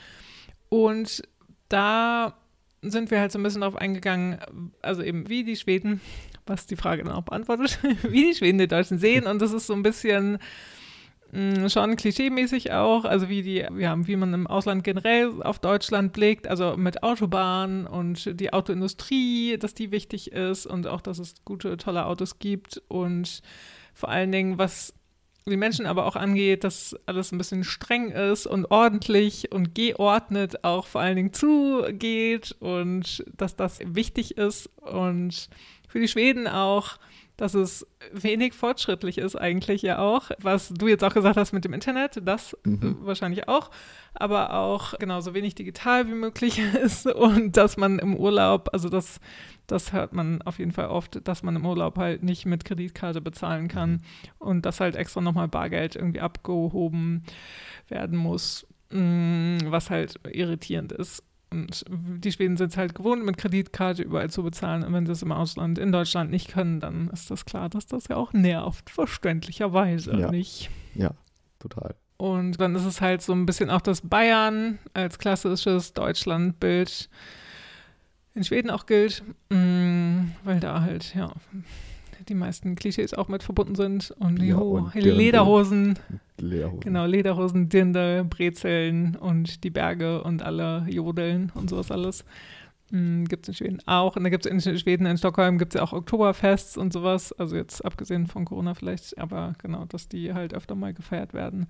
[0.68, 1.22] Und
[1.68, 2.38] da
[2.82, 4.38] sind wir halt so ein bisschen darauf eingegangen,
[4.80, 6.00] also eben wie die Schweden,
[6.46, 9.26] was die Frage dann auch beantwortet, wie die Schweden die Deutschen sehen.
[9.26, 10.38] Und das ist so ein bisschen
[11.32, 15.58] mh, mm, schon klischeemäßig auch, also wie die, haben, wie man im Ausland generell auf
[15.58, 21.18] Deutschland blickt, also mit Autobahnen und die Autoindustrie, dass die wichtig ist und auch, dass
[21.18, 23.42] es gute, tolle Autos gibt und
[23.96, 24.92] vor allen Dingen, was
[25.48, 30.64] die Menschen aber auch angeht, dass alles ein bisschen streng ist und ordentlich und geordnet
[30.64, 35.48] auch vor allen Dingen zugeht und dass das wichtig ist und
[35.88, 36.98] für die Schweden auch,
[37.36, 41.64] dass es wenig fortschrittlich ist eigentlich ja auch, was du jetzt auch gesagt hast mit
[41.64, 42.96] dem Internet, das mhm.
[43.00, 43.70] wahrscheinlich auch,
[44.14, 49.20] aber auch genauso wenig digital wie möglich ist und dass man im Urlaub, also das
[49.66, 53.20] das hört man auf jeden Fall oft, dass man im Urlaub halt nicht mit Kreditkarte
[53.20, 54.00] bezahlen kann mhm.
[54.38, 57.24] und dass halt extra nochmal Bargeld irgendwie abgehoben
[57.88, 61.22] werden muss, mm, was halt irritierend ist.
[61.50, 64.82] Und die Schweden sind es halt gewohnt, mit Kreditkarte überall zu bezahlen.
[64.82, 67.86] Und wenn sie es im Ausland, in Deutschland nicht können, dann ist das klar, dass
[67.86, 70.30] das ja auch nervt, verständlicherweise ja.
[70.30, 70.70] nicht.
[70.94, 71.12] Ja,
[71.60, 71.94] total.
[72.16, 77.08] Und dann ist es halt so ein bisschen auch das Bayern als klassisches Deutschlandbild
[78.34, 81.32] in Schweden auch gilt, mm, weil da halt, ja,
[82.28, 84.12] die meisten Klischees auch mit verbunden sind.
[84.18, 85.98] Und die ja, und Lederhosen,
[86.38, 86.80] Lederhosen.
[86.80, 92.24] Genau, Lederhosen, Dirndl, Brezeln und die Berge und alle Jodeln und sowas alles.
[92.90, 94.16] Hm, gibt es in Schweden auch.
[94.16, 97.32] Und da gibt es in Schweden, in Stockholm gibt es ja auch Oktoberfests und sowas.
[97.32, 101.66] Also jetzt abgesehen von Corona vielleicht, aber genau, dass die halt öfter mal gefeiert werden.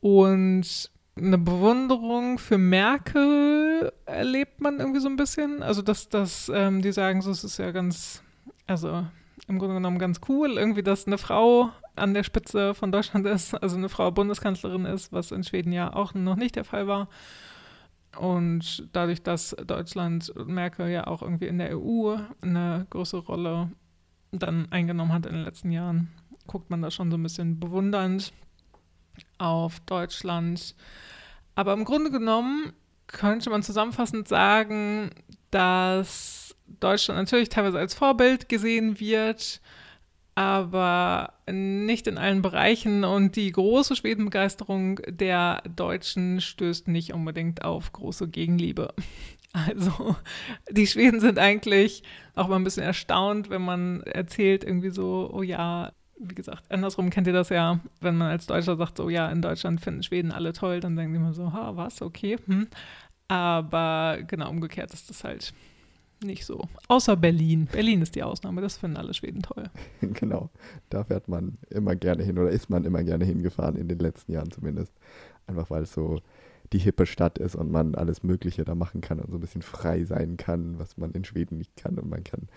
[0.00, 5.62] Und eine Bewunderung für Merkel erlebt man irgendwie so ein bisschen.
[5.62, 8.22] Also, dass, dass ähm, die sagen, so, es ist ja ganz,
[8.66, 9.06] also
[9.46, 13.54] im Grunde genommen ganz cool, irgendwie, dass eine Frau an der Spitze von Deutschland ist,
[13.54, 17.08] also eine Frau Bundeskanzlerin ist, was in Schweden ja auch noch nicht der Fall war.
[18.16, 23.70] Und dadurch, dass Deutschland Merkel ja auch irgendwie in der EU eine größere Rolle
[24.32, 26.10] dann eingenommen hat in den letzten Jahren,
[26.46, 28.32] guckt man da schon so ein bisschen bewundernd
[29.38, 30.74] auf Deutschland.
[31.54, 32.72] Aber im Grunde genommen
[33.06, 35.10] könnte man zusammenfassend sagen,
[35.50, 36.47] dass
[36.80, 39.60] Deutschland natürlich teilweise als Vorbild gesehen wird,
[40.34, 43.04] aber nicht in allen Bereichen.
[43.04, 48.94] Und die große Schwedenbegeisterung der Deutschen stößt nicht unbedingt auf große Gegenliebe.
[49.54, 50.14] Also
[50.70, 52.02] die Schweden sind eigentlich
[52.34, 57.08] auch mal ein bisschen erstaunt, wenn man erzählt irgendwie so, oh ja, wie gesagt, andersrum
[57.08, 60.32] kennt ihr das ja, wenn man als Deutscher sagt, so ja, in Deutschland finden Schweden
[60.32, 62.36] alle toll, dann denken die immer so, ha, was, okay.
[62.46, 62.68] Hm.
[63.28, 65.54] Aber genau umgekehrt ist das halt
[66.22, 66.62] nicht so.
[66.88, 67.68] Außer Berlin.
[67.70, 69.64] Berlin ist die Ausnahme, das finden alle Schweden toll.
[70.00, 70.50] genau,
[70.90, 74.32] da fährt man immer gerne hin oder ist man immer gerne hingefahren, in den letzten
[74.32, 74.92] Jahren zumindest.
[75.46, 76.20] Einfach weil es so
[76.72, 79.62] die hippe Stadt ist und man alles Mögliche da machen kann und so ein bisschen
[79.62, 81.98] frei sein kann, was man in Schweden nicht kann.
[81.98, 82.48] Und man kann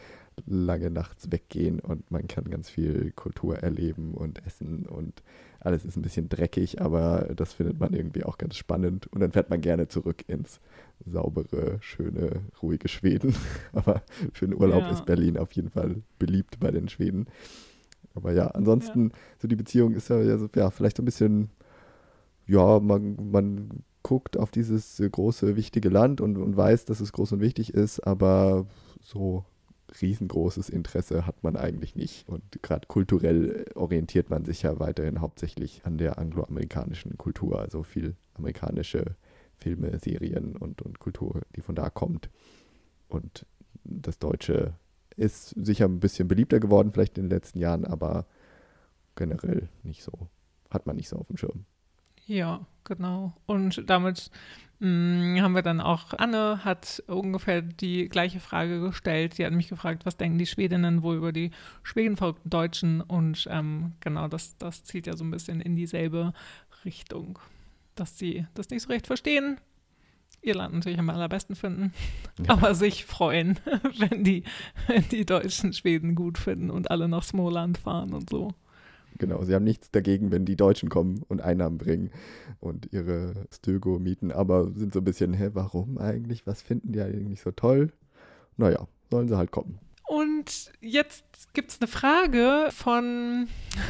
[0.45, 5.23] lange nachts weggehen und man kann ganz viel Kultur erleben und essen und
[5.63, 9.07] alles ist ein bisschen dreckig, aber das findet man irgendwie auch ganz spannend.
[9.07, 10.59] Und dann fährt man gerne zurück ins
[11.05, 13.35] saubere, schöne, ruhige Schweden.
[13.73, 14.01] aber
[14.33, 14.89] für den Urlaub ja.
[14.89, 17.27] ist Berlin auf jeden Fall beliebt bei den Schweden.
[18.15, 19.15] Aber ja, ansonsten, ja.
[19.39, 21.51] so die Beziehung ist ja, so, ja vielleicht so ein bisschen,
[22.47, 27.33] ja, man, man guckt auf dieses große, wichtige Land und, und weiß, dass es groß
[27.33, 28.65] und wichtig ist, aber
[28.99, 29.45] so
[29.99, 32.27] riesengroßes Interesse hat man eigentlich nicht.
[32.27, 38.15] Und gerade kulturell orientiert man sich ja weiterhin hauptsächlich an der angloamerikanischen Kultur, also viel
[38.35, 39.15] amerikanische
[39.57, 42.29] Filme, Serien und, und Kultur, die von da kommt.
[43.07, 43.45] Und
[43.83, 44.73] das Deutsche
[45.17, 48.25] ist sicher ein bisschen beliebter geworden, vielleicht in den letzten Jahren, aber
[49.15, 50.29] generell nicht so.
[50.69, 51.65] Hat man nicht so auf dem Schirm.
[52.31, 53.33] Ja, genau.
[53.45, 54.31] Und damit
[54.79, 59.33] mh, mm, haben wir dann auch, Anne hat ungefähr die gleiche Frage gestellt.
[59.33, 61.51] Sie hat mich gefragt, was denken die Schwedinnen wohl über die
[61.83, 63.01] schwedenverrückten Deutschen?
[63.01, 66.31] Und ähm, genau, das, das zielt ja so ein bisschen in dieselbe
[66.85, 67.37] Richtung,
[67.95, 69.59] dass sie das nicht so recht verstehen,
[70.41, 71.93] ihr Land natürlich am allerbesten finden,
[72.39, 72.53] ja.
[72.53, 73.59] aber sich freuen,
[73.97, 74.45] wenn die,
[74.87, 78.53] wenn die Deutschen Schweden gut finden und alle nach Smoland fahren und so.
[79.17, 82.11] Genau, sie haben nichts dagegen, wenn die Deutschen kommen und Einnahmen bringen
[82.59, 86.47] und ihre Stögo mieten, aber sind so ein bisschen, hä, warum eigentlich?
[86.47, 87.91] Was finden die eigentlich so toll?
[88.57, 89.79] Naja, sollen sie halt kommen.
[90.11, 93.47] Und jetzt gibt es eine Frage von,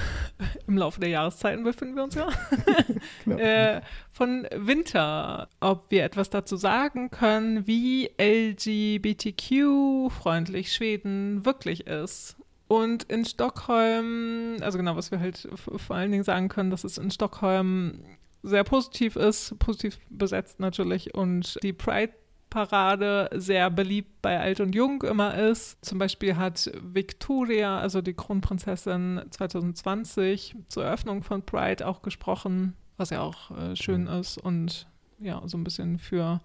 [0.67, 2.29] im Laufe der Jahreszeiten befinden wir uns ja,
[3.25, 3.37] genau.
[3.39, 3.81] äh,
[4.11, 12.35] von Winter, ob wir etwas dazu sagen können, wie LGBTQ-freundlich Schweden wirklich ist.
[12.71, 16.97] Und in Stockholm, also genau, was wir halt vor allen Dingen sagen können, dass es
[16.97, 17.99] in Stockholm
[18.43, 22.13] sehr positiv ist, positiv besetzt natürlich und die Pride
[22.49, 25.83] Parade sehr beliebt bei Alt und Jung immer ist.
[25.83, 33.09] Zum Beispiel hat Victoria, also die Kronprinzessin 2020 zur Eröffnung von Pride auch gesprochen, was
[33.09, 34.19] ja auch äh, schön mhm.
[34.21, 34.87] ist und
[35.19, 36.39] ja, so ein bisschen für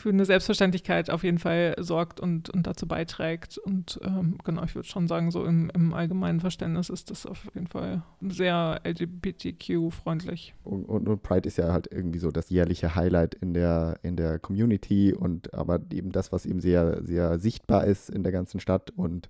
[0.00, 3.58] für eine Selbstverständlichkeit auf jeden Fall sorgt und, und dazu beiträgt.
[3.58, 7.44] Und ähm, genau, ich würde schon sagen, so im, im, allgemeinen Verständnis ist das auf
[7.54, 10.54] jeden Fall sehr LGBTQ-freundlich.
[10.64, 14.16] Und, und, und, Pride ist ja halt irgendwie so das jährliche Highlight in der, in
[14.16, 18.58] der Community und aber eben das, was eben sehr, sehr sichtbar ist in der ganzen
[18.58, 19.28] Stadt und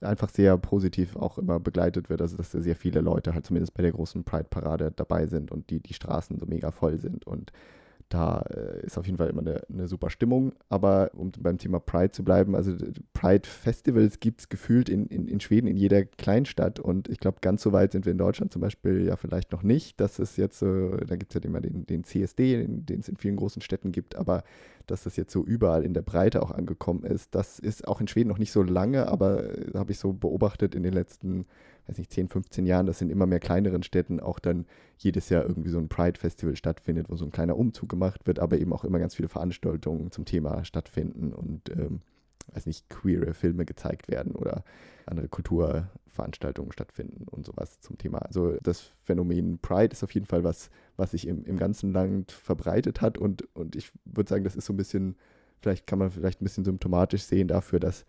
[0.00, 3.82] einfach sehr positiv auch immer begleitet wird, also dass sehr viele Leute halt zumindest bei
[3.82, 7.52] der großen Pride-Parade dabei sind und die, die Straßen so mega voll sind und
[8.12, 10.52] da äh, ist auf jeden Fall immer eine, eine, super Stimmung.
[10.68, 12.72] Aber um beim Thema Pride zu bleiben, also
[13.14, 16.78] Pride-Festivals gibt es gefühlt in, in, in Schweden in jeder Kleinstadt.
[16.78, 19.62] Und ich glaube, ganz so weit sind wir in Deutschland zum Beispiel ja vielleicht noch
[19.62, 19.98] nicht.
[19.98, 23.16] Das ist jetzt so, da gibt es ja immer den, den CSD, den, es in
[23.16, 24.44] vielen großen Städten gibt, aber
[24.86, 28.08] dass das jetzt so überall in der Breite auch angekommen ist, das ist auch in
[28.08, 31.46] Schweden noch nicht so lange, aber äh, habe ich so beobachtet in den letzten
[31.86, 34.66] weiß nicht, 10, 15 Jahren, dass in immer mehr kleineren Städten auch dann
[34.98, 38.58] jedes Jahr irgendwie so ein Pride-Festival stattfindet, wo so ein kleiner Umzug gemacht wird, aber
[38.58, 42.00] eben auch immer ganz viele Veranstaltungen zum Thema stattfinden und, ähm,
[42.52, 44.64] weiß nicht, queere Filme gezeigt werden oder
[45.06, 48.18] andere Kulturveranstaltungen stattfinden und sowas zum Thema.
[48.18, 52.32] Also das Phänomen Pride ist auf jeden Fall was, was sich im, im ganzen Land
[52.32, 55.16] verbreitet hat und, und ich würde sagen, das ist so ein bisschen
[55.62, 58.04] vielleicht kann man vielleicht ein bisschen symptomatisch sehen dafür, dass,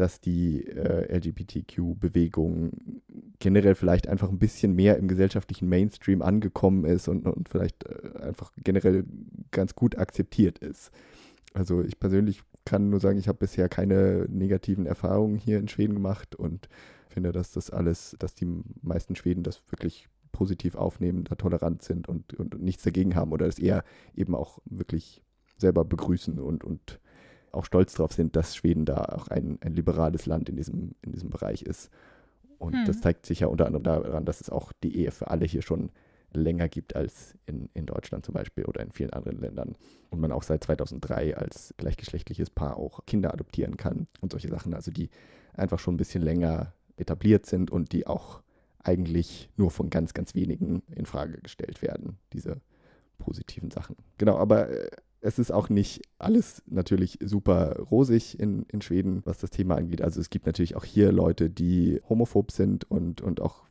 [0.00, 3.02] dass die äh, LGBTQ-Bewegung
[3.38, 8.18] generell vielleicht einfach ein bisschen mehr im gesellschaftlichen Mainstream angekommen ist und, und vielleicht äh,
[8.22, 9.04] einfach generell
[9.50, 10.90] ganz gut akzeptiert ist.
[11.52, 15.94] Also ich persönlich kann nur sagen, ich habe bisher keine negativen Erfahrungen hier in Schweden
[15.94, 16.68] gemacht und
[17.08, 18.46] finde, dass das alles, dass die
[18.82, 23.46] meisten Schweden das wirklich positiv aufnehmen, da tolerant sind und, und nichts dagegen haben oder
[23.46, 23.82] es eher
[24.14, 25.22] eben auch wirklich
[25.56, 27.00] selber begrüßen und, und
[27.52, 31.12] auch stolz darauf sind, dass Schweden da auch ein, ein liberales Land in diesem, in
[31.12, 31.90] diesem Bereich ist.
[32.58, 32.84] Und hm.
[32.86, 35.62] das zeigt sich ja unter anderem daran, dass es auch die Ehe für alle hier
[35.62, 35.90] schon
[36.32, 39.76] länger gibt als in, in Deutschland zum Beispiel oder in vielen anderen Ländern.
[40.10, 44.74] Und man auch seit 2003 als gleichgeschlechtliches Paar auch Kinder adoptieren kann und solche Sachen,
[44.74, 45.10] also die
[45.54, 48.42] einfach schon ein bisschen länger etabliert sind und die auch
[48.82, 52.60] eigentlich nur von ganz, ganz wenigen in Frage gestellt werden, diese
[53.18, 53.96] positiven Sachen.
[54.18, 59.38] Genau, aber äh, es ist auch nicht alles natürlich super rosig in, in Schweden, was
[59.38, 60.02] das Thema angeht.
[60.02, 63.64] Also es gibt natürlich auch hier Leute, die homophob sind und, und auch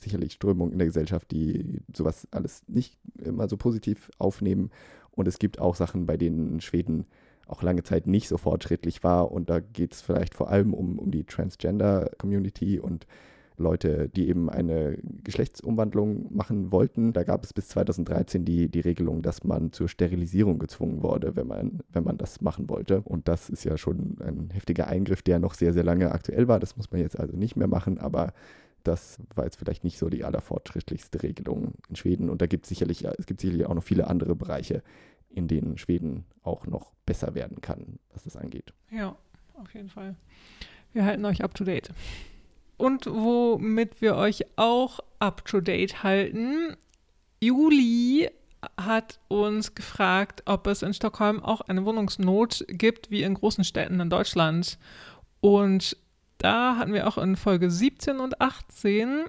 [0.00, 4.70] sicherlich Strömungen in der Gesellschaft, die sowas alles nicht immer so positiv aufnehmen.
[5.10, 7.06] Und es gibt auch Sachen, bei denen Schweden
[7.46, 9.32] auch lange Zeit nicht so fortschrittlich war.
[9.32, 13.06] Und da geht es vielleicht vor allem um, um die Transgender-Community und
[13.60, 17.12] Leute, die eben eine Geschlechtsumwandlung machen wollten.
[17.12, 21.46] Da gab es bis 2013 die, die Regelung, dass man zur Sterilisierung gezwungen wurde, wenn
[21.46, 23.02] man, wenn man das machen wollte.
[23.02, 26.58] Und das ist ja schon ein heftiger Eingriff, der noch sehr, sehr lange aktuell war.
[26.58, 28.32] Das muss man jetzt also nicht mehr machen, aber
[28.82, 32.30] das war jetzt vielleicht nicht so die allerfortschrittlichste Regelung in Schweden.
[32.30, 34.82] Und da gibt es sicherlich, es gibt sicherlich auch noch viele andere Bereiche,
[35.28, 38.72] in denen Schweden auch noch besser werden kann, was das angeht.
[38.90, 39.16] Ja,
[39.54, 40.16] auf jeden Fall.
[40.92, 41.90] Wir halten euch up to date.
[42.80, 46.78] Und womit wir euch auch up-to-date halten,
[47.38, 48.30] Juli
[48.78, 54.00] hat uns gefragt, ob es in Stockholm auch eine Wohnungsnot gibt, wie in großen Städten
[54.00, 54.78] in Deutschland.
[55.42, 55.94] Und
[56.38, 59.26] da hatten wir auch in Folge 17 und 18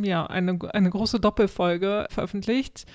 [0.00, 2.86] ja, eine, eine große Doppelfolge veröffentlicht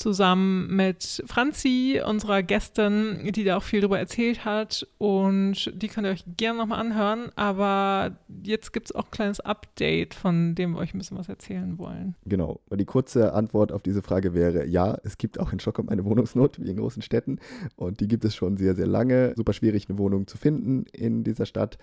[0.00, 4.86] zusammen mit Franzi, unserer Gästin, die da auch viel darüber erzählt hat.
[4.98, 7.30] Und die könnt ihr euch gerne nochmal anhören.
[7.36, 11.28] Aber jetzt gibt es auch ein kleines Update, von dem wir euch ein bisschen was
[11.28, 12.14] erzählen wollen.
[12.24, 12.60] Genau.
[12.70, 16.60] Die kurze Antwort auf diese Frage wäre: Ja, es gibt auch in Stockholm eine Wohnungsnot,
[16.60, 17.38] wie in großen Städten.
[17.76, 19.34] Und die gibt es schon sehr, sehr lange.
[19.36, 21.78] Super schwierig, eine Wohnung zu finden in dieser Stadt.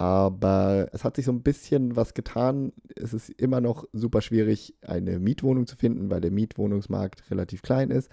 [0.00, 2.72] Aber es hat sich so ein bisschen was getan.
[2.94, 7.90] Es ist immer noch super schwierig, eine Mietwohnung zu finden, weil der Mietwohnungsmarkt relativ klein
[7.90, 8.08] ist.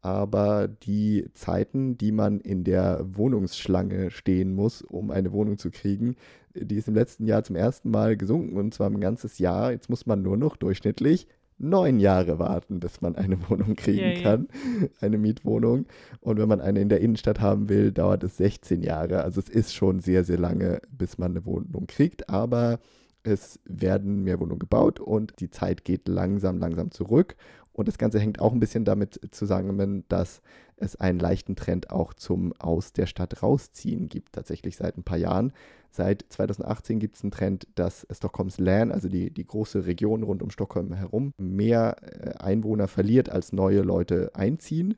[0.00, 6.14] Aber die Zeiten, die man in der Wohnungsschlange stehen muss, um eine Wohnung zu kriegen,
[6.54, 9.72] die ist im letzten Jahr zum ersten Mal gesunken und zwar ein ganzes Jahr.
[9.72, 11.26] Jetzt muss man nur noch durchschnittlich
[11.58, 14.48] neun Jahre warten, bis man eine Wohnung kriegen yeah, kann,
[14.80, 14.88] yeah.
[15.00, 15.86] eine Mietwohnung.
[16.20, 19.22] Und wenn man eine in der Innenstadt haben will, dauert es 16 Jahre.
[19.22, 22.28] Also es ist schon sehr, sehr lange, bis man eine Wohnung kriegt.
[22.28, 22.78] Aber
[23.22, 27.36] es werden mehr Wohnungen gebaut und die Zeit geht langsam, langsam zurück.
[27.74, 30.40] Und das Ganze hängt auch ein bisschen damit zusammen, dass
[30.76, 35.18] es einen leichten Trend auch zum Aus der Stadt rausziehen gibt, tatsächlich seit ein paar
[35.18, 35.52] Jahren.
[35.90, 40.42] Seit 2018 gibt es einen Trend, dass Stockholms Län, also die, die große Region rund
[40.42, 44.96] um Stockholm herum, mehr äh, Einwohner verliert, als neue Leute einziehen.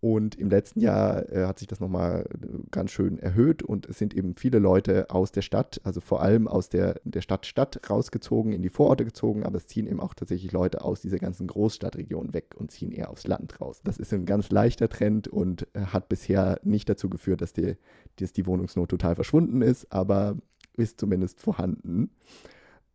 [0.00, 3.98] Und im letzten Jahr äh, hat sich das nochmal äh, ganz schön erhöht und es
[3.98, 7.80] sind eben viele Leute aus der Stadt, also vor allem aus der, der Stadt Stadt
[7.90, 11.48] rausgezogen, in die Vororte gezogen, aber es ziehen eben auch tatsächlich Leute aus dieser ganzen
[11.48, 13.80] Großstadtregion weg und ziehen eher aufs Land raus.
[13.82, 17.76] Das ist ein ganz leichter Trend und äh, hat bisher nicht dazu geführt, dass die,
[18.16, 20.36] dass die Wohnungsnot total verschwunden ist, aber
[20.76, 22.10] ist zumindest vorhanden.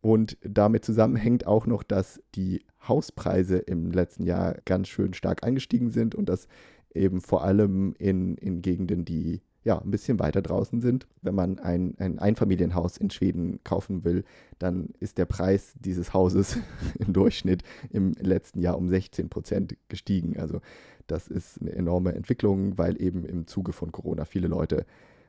[0.00, 5.90] Und damit zusammenhängt auch noch, dass die Hauspreise im letzten Jahr ganz schön stark angestiegen
[5.90, 6.46] sind und dass
[6.94, 11.06] eben vor allem in, in Gegenden, die ja, ein bisschen weiter draußen sind.
[11.22, 14.24] Wenn man ein, ein Einfamilienhaus in Schweden kaufen will,
[14.58, 16.58] dann ist der Preis dieses Hauses
[16.98, 20.38] im Durchschnitt im letzten Jahr um 16 Prozent gestiegen.
[20.38, 20.60] Also
[21.06, 24.84] das ist eine enorme Entwicklung, weil eben im Zuge von Corona viele Leute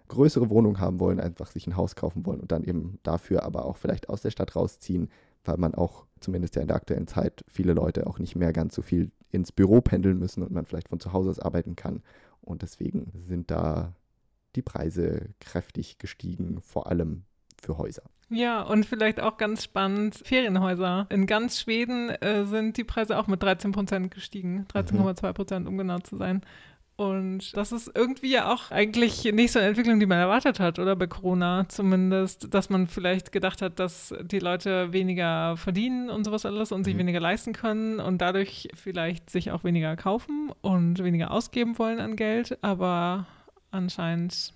[0.08, 3.66] größere Wohnungen haben wollen, einfach sich ein Haus kaufen wollen und dann eben dafür aber
[3.66, 5.10] auch vielleicht aus der Stadt rausziehen,
[5.46, 8.76] weil man auch zumindest ja in der aktuellen Zeit viele Leute auch nicht mehr ganz
[8.76, 12.02] so viel ins Büro pendeln müssen und man vielleicht von zu Hause aus arbeiten kann.
[12.42, 13.94] Und deswegen sind da
[14.56, 17.24] die Preise kräftig gestiegen, vor allem
[17.62, 18.04] für Häuser.
[18.30, 21.06] Ja, und vielleicht auch ganz spannend, Ferienhäuser.
[21.10, 25.78] In ganz Schweden äh, sind die Preise auch mit 13 Prozent gestiegen, 13,2 Prozent, um
[25.78, 26.42] genau zu sein.
[26.98, 30.80] Und das ist irgendwie ja auch eigentlich nicht so eine Entwicklung, die man erwartet hat,
[30.80, 36.24] oder bei Corona zumindest, dass man vielleicht gedacht hat, dass die Leute weniger verdienen und
[36.24, 37.00] sowas alles und sich mhm.
[37.00, 42.16] weniger leisten können und dadurch vielleicht sich auch weniger kaufen und weniger ausgeben wollen an
[42.16, 42.58] Geld.
[42.64, 43.26] Aber
[43.72, 44.54] anscheinend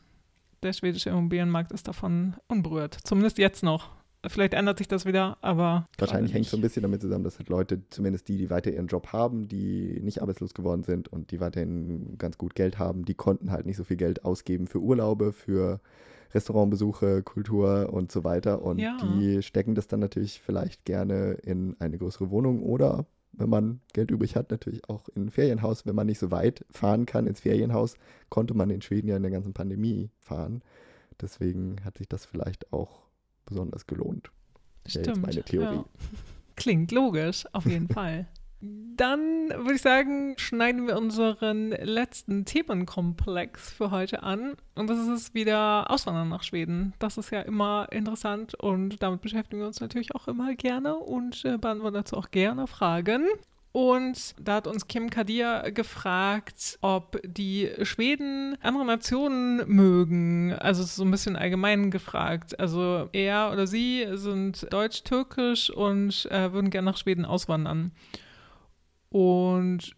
[0.64, 2.98] der schwedische Immobilienmarkt ist davon unberührt.
[3.04, 3.99] Zumindest jetzt noch.
[4.28, 5.88] Vielleicht ändert sich das wieder, aber.
[5.98, 8.72] Wahrscheinlich hängt es so ein bisschen damit zusammen, dass halt Leute, zumindest die, die weiter
[8.72, 13.06] ihren Job haben, die nicht arbeitslos geworden sind und die weiterhin ganz gut Geld haben,
[13.06, 15.80] die konnten halt nicht so viel Geld ausgeben für Urlaube, für
[16.34, 18.62] Restaurantbesuche, Kultur und so weiter.
[18.62, 18.98] Und ja.
[19.02, 24.12] die stecken das dann natürlich vielleicht gerne in eine größere Wohnung oder wenn man Geld
[24.12, 25.86] übrig hat, natürlich auch in ein Ferienhaus.
[25.86, 27.96] Wenn man nicht so weit fahren kann ins Ferienhaus,
[28.30, 30.62] konnte man in Schweden ja in der ganzen Pandemie fahren.
[31.22, 33.09] Deswegen hat sich das vielleicht auch
[33.50, 34.32] besonders gelohnt.
[34.86, 35.08] Stimmt.
[35.08, 35.76] Jetzt meine Theorie.
[35.76, 35.86] Ja.
[36.56, 38.28] Klingt logisch, auf jeden Fall.
[38.62, 44.56] Dann würde ich sagen, schneiden wir unseren letzten Themenkomplex für heute an.
[44.76, 46.94] Und das ist wieder Auswandern nach Schweden.
[47.00, 51.46] Das ist ja immer interessant und damit beschäftigen wir uns natürlich auch immer gerne und
[51.46, 53.26] äh, beantworten dazu auch gerne Fragen.
[53.72, 60.54] Und da hat uns Kim Kadir gefragt, ob die Schweden andere Nationen mögen.
[60.54, 62.60] Also so ein bisschen allgemein gefragt.
[62.60, 67.92] Also er oder sie sind deutsch-türkisch und äh, würden gerne nach Schweden auswandern.
[69.10, 69.96] Und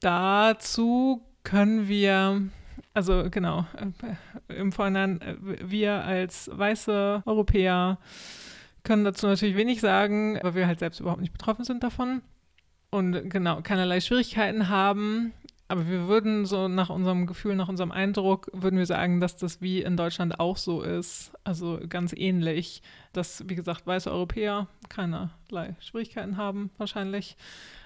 [0.00, 2.42] dazu können wir,
[2.94, 3.64] also genau,
[4.48, 7.98] äh, im Vorhinein, äh, wir als weiße Europäer
[8.82, 12.22] können dazu natürlich wenig sagen, weil wir halt selbst überhaupt nicht betroffen sind davon
[12.94, 15.32] und genau keinerlei Schwierigkeiten haben.
[15.66, 19.60] Aber wir würden so nach unserem Gefühl, nach unserem Eindruck, würden wir sagen, dass das
[19.60, 21.32] wie in Deutschland auch so ist.
[21.42, 22.82] Also ganz ähnlich,
[23.12, 27.36] dass, wie gesagt, weiße Europäer keinerlei Schwierigkeiten haben, wahrscheinlich.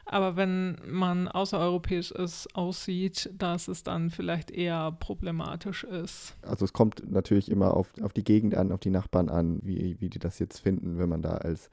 [0.05, 6.37] Aber wenn man außereuropäisch ist, aussieht, dass es dann vielleicht eher problematisch ist.
[6.43, 9.97] Also es kommt natürlich immer auf, auf die Gegend an, auf die Nachbarn an, wie,
[10.01, 11.71] wie die das jetzt finden, wenn man da als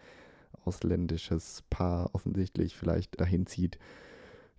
[0.65, 3.77] ausländisches Paar offensichtlich vielleicht dahin zieht.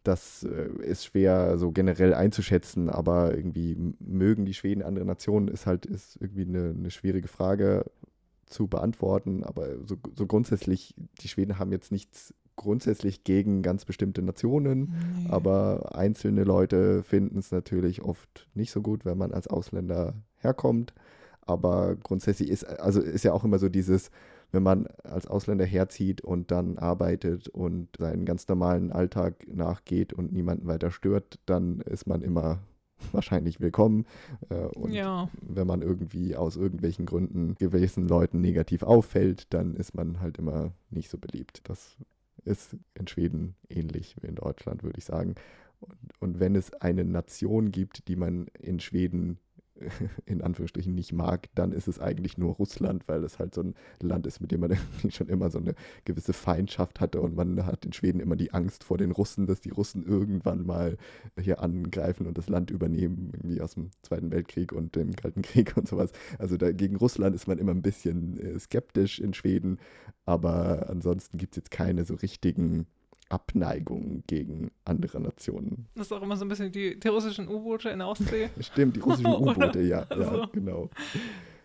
[0.02, 5.66] Das äh, ist schwer so generell einzuschätzen, aber irgendwie mögen die Schweden andere Nationen, ist
[5.66, 7.84] halt ist irgendwie eine, eine schwierige Frage
[8.46, 9.42] zu beantworten.
[9.44, 15.28] Aber so, so grundsätzlich, die Schweden haben jetzt nichts grundsätzlich gegen ganz bestimmte Nationen, nee.
[15.28, 20.94] aber einzelne Leute finden es natürlich oft nicht so gut, wenn man als Ausländer herkommt.
[21.42, 24.10] Aber grundsätzlich ist, also ist ja auch immer so dieses,
[24.52, 30.32] wenn man als Ausländer herzieht und dann arbeitet und seinen ganz normalen Alltag nachgeht und
[30.32, 32.60] niemanden weiter stört, dann ist man immer
[33.12, 34.06] wahrscheinlich willkommen.
[34.48, 35.28] Äh, und ja.
[35.42, 40.72] wenn man irgendwie aus irgendwelchen Gründen gewissen Leuten negativ auffällt, dann ist man halt immer
[40.90, 41.60] nicht so beliebt.
[41.64, 41.96] Das
[42.44, 45.34] ist in Schweden ähnlich wie in Deutschland, würde ich sagen.
[45.80, 49.38] Und, und wenn es eine Nation gibt, die man in Schweden
[50.26, 53.74] in Anführungsstrichen nicht mag, dann ist es eigentlich nur Russland, weil es halt so ein
[54.00, 54.76] Land ist, mit dem man
[55.10, 55.74] schon immer so eine
[56.04, 59.60] gewisse Feindschaft hatte und man hat in Schweden immer die Angst vor den Russen, dass
[59.60, 60.96] die Russen irgendwann mal
[61.40, 65.76] hier angreifen und das Land übernehmen, irgendwie aus dem Zweiten Weltkrieg und dem Kalten Krieg
[65.76, 66.12] und sowas.
[66.38, 69.78] Also gegen Russland ist man immer ein bisschen äh, skeptisch in Schweden,
[70.24, 72.86] aber ansonsten gibt es jetzt keine so richtigen
[73.28, 75.86] Abneigung gegen andere Nationen.
[75.94, 78.50] Das ist auch immer so ein bisschen die, die russischen U-Boote in der Ostsee.
[78.60, 80.90] Stimmt, die russischen U-Boote, ja, also, ja, genau.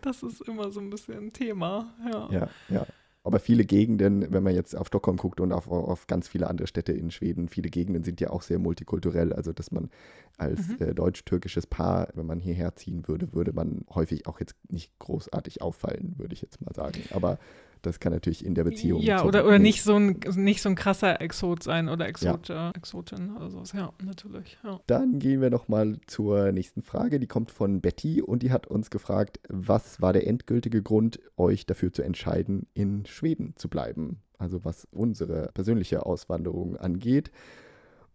[0.00, 2.28] Das ist immer so ein bisschen ein Thema, ja.
[2.30, 2.86] Ja, ja.
[3.24, 6.66] Aber viele Gegenden, wenn man jetzt auf Stockholm guckt und auf, auf ganz viele andere
[6.66, 9.32] Städte in Schweden, viele Gegenden sind ja auch sehr multikulturell.
[9.32, 9.90] Also, dass man
[10.38, 10.76] als mhm.
[10.80, 15.62] äh, deutsch-türkisches Paar, wenn man hierher ziehen würde, würde man häufig auch jetzt nicht großartig
[15.62, 17.00] auffallen, würde ich jetzt mal sagen.
[17.12, 17.38] Aber
[17.82, 19.02] das kann natürlich in der Beziehung.
[19.02, 22.70] Ja, oder, oder nicht, so ein, nicht so ein krasser Exot sein oder Exot, ja.
[22.70, 23.72] äh, Exotin oder sowas.
[23.72, 24.56] Ja, natürlich.
[24.64, 24.80] Ja.
[24.86, 27.18] Dann gehen wir nochmal zur nächsten Frage.
[27.18, 31.66] Die kommt von Betty und die hat uns gefragt, was war der endgültige Grund, euch
[31.66, 34.22] dafür zu entscheiden, in Schweden zu bleiben?
[34.38, 37.30] Also was unsere persönliche Auswanderung angeht.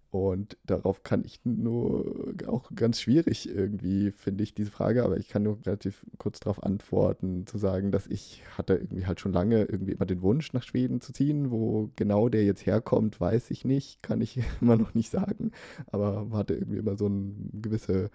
[0.09, 5.27] Und darauf kann ich nur auch ganz schwierig irgendwie, finde ich, diese Frage, aber ich
[5.27, 9.63] kann nur relativ kurz darauf antworten, zu sagen, dass ich hatte irgendwie halt schon lange
[9.65, 11.51] irgendwie immer den Wunsch, nach Schweden zu ziehen.
[11.51, 15.51] Wo genau der jetzt herkommt, weiß ich nicht, kann ich immer noch nicht sagen.
[15.87, 18.09] Aber hatte irgendwie immer so eine gewisse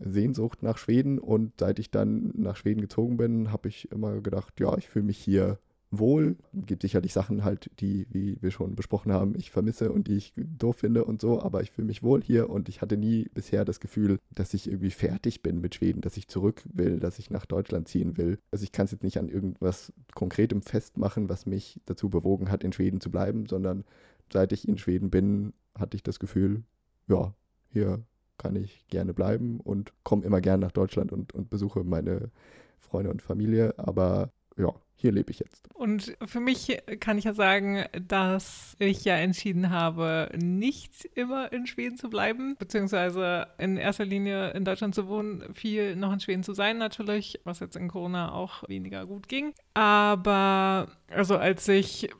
[0.00, 1.18] Sehnsucht nach Schweden.
[1.18, 5.04] Und seit ich dann nach Schweden gezogen bin, habe ich immer gedacht, ja, ich fühle
[5.04, 5.58] mich hier
[5.90, 6.36] wohl.
[6.52, 10.32] Gibt sicherlich Sachen halt, die, wie wir schon besprochen haben, ich vermisse und die ich
[10.36, 13.64] doof finde und so, aber ich fühle mich wohl hier und ich hatte nie bisher
[13.64, 17.30] das Gefühl, dass ich irgendwie fertig bin mit Schweden, dass ich zurück will, dass ich
[17.30, 18.38] nach Deutschland ziehen will.
[18.50, 22.64] Also ich kann es jetzt nicht an irgendwas Konkretem festmachen, was mich dazu bewogen hat,
[22.64, 23.84] in Schweden zu bleiben, sondern
[24.32, 26.64] seit ich in Schweden bin, hatte ich das Gefühl,
[27.08, 27.34] ja,
[27.70, 28.02] hier
[28.36, 32.30] kann ich gerne bleiben und komme immer gerne nach Deutschland und, und besuche meine
[32.78, 35.72] Freunde und Familie, aber ja, hier lebe ich jetzt.
[35.74, 41.68] Und für mich kann ich ja sagen, dass ich ja entschieden habe, nicht immer in
[41.68, 46.42] Schweden zu bleiben, beziehungsweise in erster Linie in Deutschland zu wohnen, viel noch in Schweden
[46.42, 49.54] zu sein natürlich, was jetzt in Corona auch weniger gut ging.
[49.72, 52.10] Aber also als ich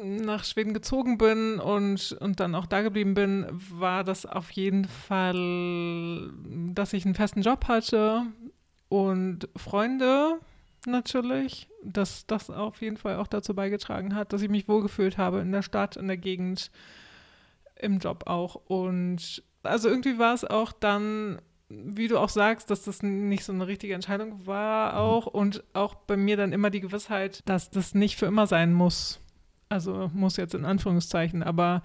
[0.00, 4.84] nach Schweden gezogen bin und, und dann auch da geblieben bin, war das auf jeden
[4.84, 6.30] Fall,
[6.74, 8.22] dass ich einen festen Job hatte
[8.88, 10.38] und Freunde
[10.86, 15.40] natürlich, dass das auf jeden Fall auch dazu beigetragen hat, dass ich mich wohlgefühlt habe
[15.40, 16.70] in der Stadt, in der Gegend,
[17.76, 18.54] im Job auch.
[18.54, 23.52] Und also irgendwie war es auch dann, wie du auch sagst, dass das nicht so
[23.52, 24.98] eine richtige Entscheidung war mhm.
[24.98, 28.72] auch und auch bei mir dann immer die Gewissheit, dass das nicht für immer sein
[28.72, 29.20] muss.
[29.68, 31.82] Also muss jetzt in Anführungszeichen, aber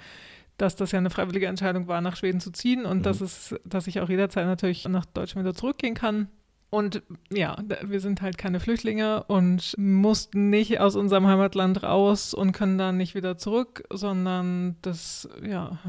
[0.58, 3.04] dass das ja eine freiwillige Entscheidung war, nach Schweden zu ziehen und mhm.
[3.04, 6.28] dass es, dass ich auch jederzeit natürlich nach Deutschland wieder zurückgehen kann.
[6.72, 7.02] Und
[7.32, 12.78] ja, wir sind halt keine Flüchtlinge und mussten nicht aus unserem Heimatland raus und können
[12.78, 15.80] dann nicht wieder zurück, sondern das, ja,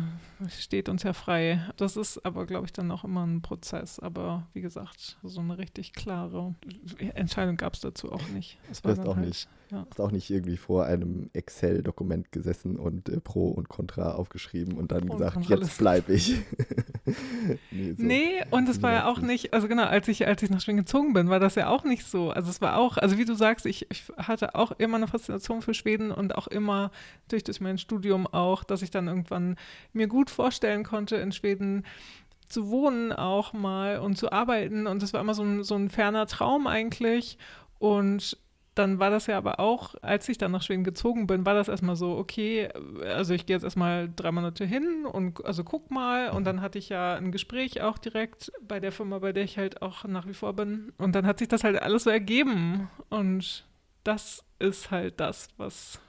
[0.49, 1.62] steht uns ja frei.
[1.76, 3.99] Das ist aber, glaube ich, dann auch immer ein Prozess.
[3.99, 6.55] Aber wie gesagt, so eine richtig klare
[7.14, 8.59] Entscheidung gab es dazu auch nicht.
[8.68, 9.49] Das war auch halt, nicht.
[9.70, 9.86] Ja.
[9.88, 14.90] Hast auch nicht irgendwie vor einem Excel-Dokument gesessen und äh, Pro und Contra aufgeschrieben und
[14.90, 16.40] dann Pro gesagt, und jetzt bleibe ich.
[17.70, 18.02] nee, so.
[18.02, 20.78] nee, und es war ja auch nicht, also genau, als ich, als ich nach Schweden
[20.78, 22.30] gezogen bin, war das ja auch nicht so.
[22.30, 25.62] Also es war auch, also wie du sagst, ich, ich hatte auch immer eine Faszination
[25.62, 26.90] für Schweden und auch immer
[27.28, 29.56] durch, durch mein Studium auch, dass ich dann irgendwann
[29.92, 31.84] mir gut vorstellen konnte, in Schweden
[32.48, 34.86] zu wohnen auch mal und zu arbeiten.
[34.86, 37.38] Und das war immer so ein, so ein ferner Traum eigentlich.
[37.78, 38.36] Und
[38.74, 41.68] dann war das ja aber auch, als ich dann nach Schweden gezogen bin, war das
[41.68, 42.68] erstmal so, okay,
[43.04, 46.30] also ich gehe jetzt erstmal drei Monate hin und also guck mal.
[46.30, 49.58] Und dann hatte ich ja ein Gespräch auch direkt bei der Firma, bei der ich
[49.58, 50.92] halt auch nach wie vor bin.
[50.98, 52.88] Und dann hat sich das halt alles so ergeben.
[53.08, 53.66] Und
[54.04, 56.00] das ist halt das, was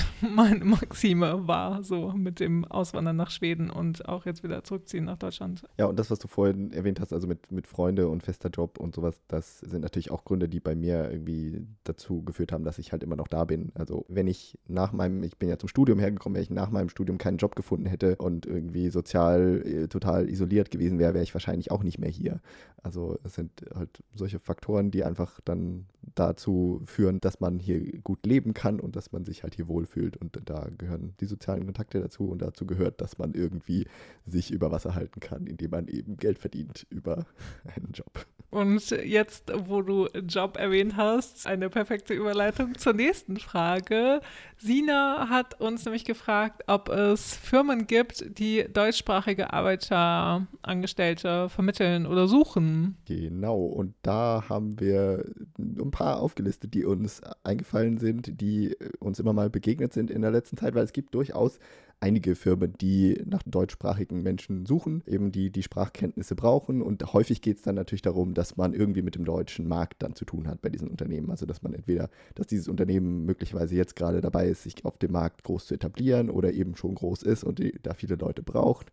[0.20, 5.18] meine Maxime war, so mit dem Auswandern nach Schweden und auch jetzt wieder zurückziehen nach
[5.18, 5.62] Deutschland.
[5.78, 8.78] Ja, und das, was du vorhin erwähnt hast, also mit, mit Freunde und fester Job
[8.78, 12.78] und sowas, das sind natürlich auch Gründe, die bei mir irgendwie dazu geführt haben, dass
[12.78, 13.72] ich halt immer noch da bin.
[13.74, 16.88] Also wenn ich nach meinem, ich bin ja zum Studium hergekommen, wenn ich nach meinem
[16.88, 21.34] Studium keinen Job gefunden hätte und irgendwie sozial äh, total isoliert gewesen wäre, wäre ich
[21.34, 22.40] wahrscheinlich auch nicht mehr hier.
[22.82, 28.24] Also es sind halt solche Faktoren, die einfach dann dazu führen, dass man hier gut
[28.26, 30.16] leben kann und dass man sich halt hier wohlfühlt.
[30.16, 33.86] Und da gehören die sozialen Kontakte dazu und dazu gehört, dass man irgendwie
[34.24, 37.26] sich über Wasser halten kann, indem man eben Geld verdient über
[37.76, 38.26] einen Job.
[38.50, 44.22] Und jetzt, wo du Job erwähnt hast, eine perfekte Überleitung zur nächsten Frage.
[44.56, 52.26] Sina hat uns nämlich gefragt, ob es Firmen gibt, die deutschsprachige Arbeiter, Angestellte vermitteln oder
[52.26, 52.96] suchen.
[53.04, 55.26] Genau, und da haben wir
[55.58, 60.30] ein paar aufgelistet, die uns eingefallen sind, die uns immer mal begegnet sind in der
[60.30, 61.58] letzten Zeit, weil es gibt durchaus
[61.98, 66.80] einige Firmen, die nach deutschsprachigen Menschen suchen, eben die die Sprachkenntnisse brauchen.
[66.80, 70.14] Und häufig geht es dann natürlich darum, dass man irgendwie mit dem deutschen Markt dann
[70.14, 71.28] zu tun hat bei diesen Unternehmen.
[71.32, 75.10] Also dass man entweder, dass dieses Unternehmen möglicherweise jetzt gerade dabei ist, sich auf dem
[75.10, 78.92] Markt groß zu etablieren oder eben schon groß ist und die, da viele Leute braucht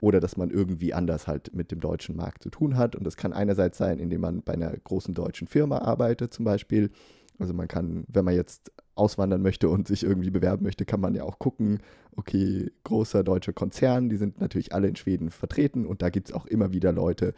[0.00, 2.96] oder dass man irgendwie anders halt mit dem deutschen Markt zu tun hat.
[2.96, 6.90] Und das kann einerseits sein, indem man bei einer großen deutschen Firma arbeitet zum Beispiel.
[7.38, 11.14] Also man kann, wenn man jetzt auswandern möchte und sich irgendwie bewerben möchte, kann man
[11.14, 11.80] ja auch gucken,
[12.16, 16.34] okay, großer deutscher Konzern, die sind natürlich alle in Schweden vertreten und da gibt es
[16.34, 17.34] auch immer wieder Leute,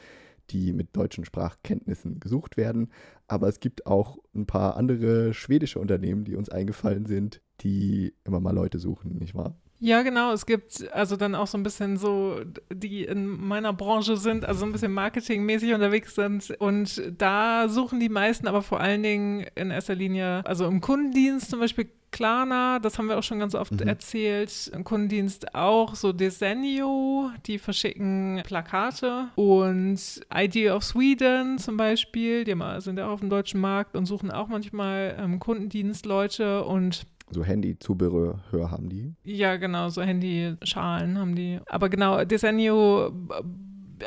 [0.51, 2.91] die mit deutschen Sprachkenntnissen gesucht werden.
[3.27, 8.41] Aber es gibt auch ein paar andere schwedische Unternehmen, die uns eingefallen sind, die immer
[8.41, 9.57] mal Leute suchen, nicht wahr?
[9.81, 10.33] Ja, genau.
[10.33, 12.41] Es gibt also dann auch so ein bisschen so,
[12.73, 16.51] die in meiner Branche sind, also ein bisschen marketingmäßig unterwegs sind.
[16.59, 21.51] Und da suchen die meisten aber vor allen Dingen in erster Linie, also im Kundendienst
[21.51, 23.87] zum Beispiel Klarna, das haben wir auch schon ganz oft mhm.
[23.87, 24.71] erzählt.
[24.75, 29.29] Im Kundendienst auch so Desenio, die verschicken Plakate.
[29.37, 30.01] Und
[30.35, 34.31] ID of Sweden zum Beispiel, die sind ja auch auf dem deutschen Markt und suchen
[34.31, 39.15] auch manchmal ähm, Kundendienstleute und so Handy-Zubehör haben die?
[39.25, 41.59] Ja, genau, so Handyschalen haben die.
[41.67, 43.13] Aber genau, Desenio,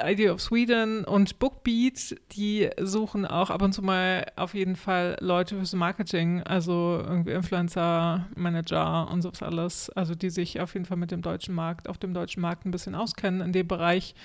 [0.03, 5.17] Idea of Sweden und Bookbeat, die suchen auch ab und zu mal auf jeden Fall
[5.19, 9.89] Leute fürs Marketing, also irgendwie Influencer, Manager und sowas alles.
[9.89, 12.71] Also die sich auf jeden Fall mit dem deutschen Markt, auf dem deutschen Markt ein
[12.71, 14.15] bisschen auskennen in dem Bereich.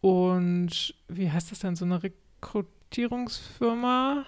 [0.00, 4.24] Und wie heißt das denn, so eine Rekrutierungsfirma?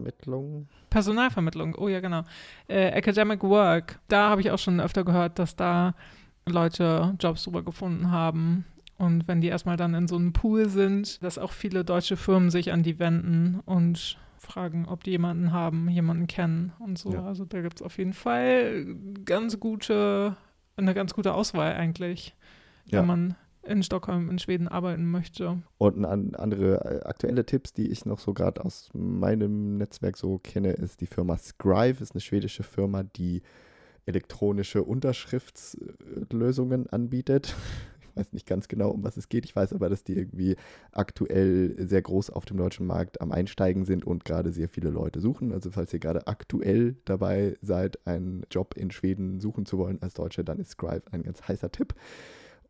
[0.00, 0.68] Personalvermittlung.
[0.90, 2.22] Personalvermittlung, oh ja, genau.
[2.68, 5.94] Äh, Academic Work, da habe ich auch schon öfter gehört, dass da
[6.46, 8.64] Leute Jobs drüber gefunden haben.
[8.98, 12.50] Und wenn die erstmal dann in so einem Pool sind, dass auch viele deutsche Firmen
[12.50, 17.12] sich an die wenden und fragen, ob die jemanden haben, jemanden kennen und so.
[17.12, 17.24] Ja.
[17.24, 18.86] Also da gibt es auf jeden Fall
[19.24, 20.36] ganz gute,
[20.76, 22.34] eine ganz gute Auswahl eigentlich,
[22.86, 23.00] ja.
[23.00, 23.36] wenn man
[23.66, 25.62] in Stockholm, in Schweden arbeiten möchte.
[25.78, 30.72] Und andere äh, aktuelle Tipps, die ich noch so gerade aus meinem Netzwerk so kenne,
[30.72, 33.42] ist die Firma Scrive, ist eine schwedische Firma, die
[34.06, 37.56] elektronische Unterschriftslösungen anbietet
[38.16, 39.44] weiß nicht ganz genau, um was es geht.
[39.44, 40.56] Ich weiß aber, dass die irgendwie
[40.92, 45.20] aktuell sehr groß auf dem deutschen Markt am Einsteigen sind und gerade sehr viele Leute
[45.20, 45.52] suchen.
[45.52, 50.14] Also falls ihr gerade aktuell dabei seid, einen Job in Schweden suchen zu wollen als
[50.14, 51.94] Deutsche, dann ist Scribe ein ganz heißer Tipp.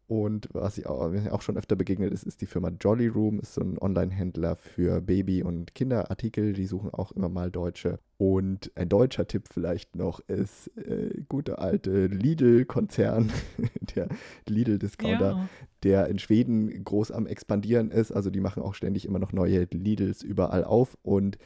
[0.09, 3.54] Und was ich auch, auch, schon öfter begegnet ist, ist die Firma Jolly Room, ist
[3.54, 6.52] so ein Online-Händler für Baby- und Kinderartikel.
[6.52, 7.98] Die suchen auch immer mal Deutsche.
[8.16, 13.32] Und ein deutscher Tipp vielleicht noch ist äh, gute alte Lidl-Konzern,
[13.96, 14.09] der
[14.48, 15.48] Lidl-Discounter, ja.
[15.82, 18.12] der in Schweden groß am expandieren ist.
[18.12, 21.36] Also die machen auch ständig immer noch neue Lidls überall auf und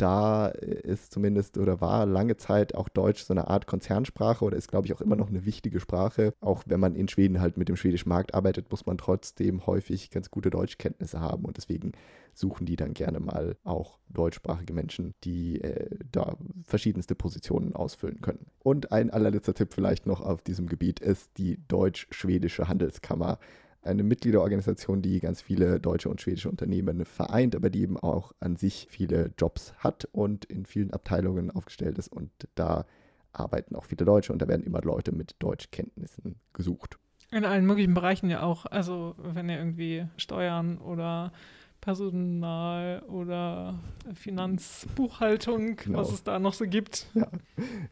[0.00, 4.68] da ist zumindest oder war lange Zeit auch Deutsch so eine Art Konzernsprache oder ist,
[4.68, 6.32] glaube ich, auch immer noch eine wichtige Sprache.
[6.40, 10.10] Auch wenn man in Schweden halt mit dem schwedischen Markt arbeitet, muss man trotzdem häufig
[10.10, 11.92] ganz gute Deutschkenntnisse haben und deswegen
[12.32, 18.46] suchen die dann gerne mal auch deutschsprachige Menschen, die äh, da verschiedenste Positionen ausfüllen können.
[18.60, 23.38] Und ein allerletzter Tipp vielleicht noch auf diesem Gebiet ist die Deutsch-Schwedische Handelskammer
[23.82, 28.56] eine Mitgliederorganisation, die ganz viele deutsche und schwedische Unternehmen vereint, aber die eben auch an
[28.56, 32.08] sich viele Jobs hat und in vielen Abteilungen aufgestellt ist.
[32.08, 32.84] Und da
[33.32, 36.98] arbeiten auch viele Deutsche und da werden immer Leute mit Deutschkenntnissen gesucht.
[37.30, 38.66] In allen möglichen Bereichen ja auch.
[38.66, 41.32] Also wenn ihr irgendwie Steuern oder
[41.80, 43.78] Personal oder
[44.14, 45.98] Finanzbuchhaltung, genau.
[45.98, 47.06] was es da noch so gibt.
[47.14, 47.28] Ja.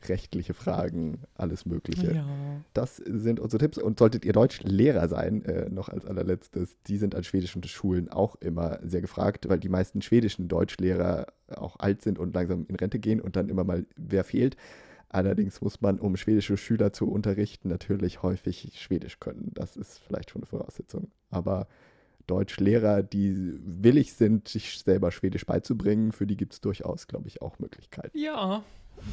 [0.08, 2.14] Rechtliche Fragen, alles Mögliche.
[2.14, 2.26] Ja.
[2.74, 3.78] Das sind unsere Tipps.
[3.78, 8.36] Und solltet ihr Deutschlehrer sein, äh, noch als allerletztes, die sind an schwedischen Schulen auch
[8.36, 12.98] immer sehr gefragt, weil die meisten schwedischen Deutschlehrer auch alt sind und langsam in Rente
[12.98, 14.56] gehen und dann immer mal wer fehlt.
[15.10, 19.52] Allerdings muss man, um schwedische Schüler zu unterrichten, natürlich häufig Schwedisch können.
[19.54, 21.10] Das ist vielleicht schon eine Voraussetzung.
[21.30, 21.66] Aber
[22.28, 27.42] Deutschlehrer, die willig sind, sich selber Schwedisch beizubringen, für die gibt es durchaus, glaube ich,
[27.42, 28.16] auch Möglichkeiten.
[28.16, 28.62] Ja,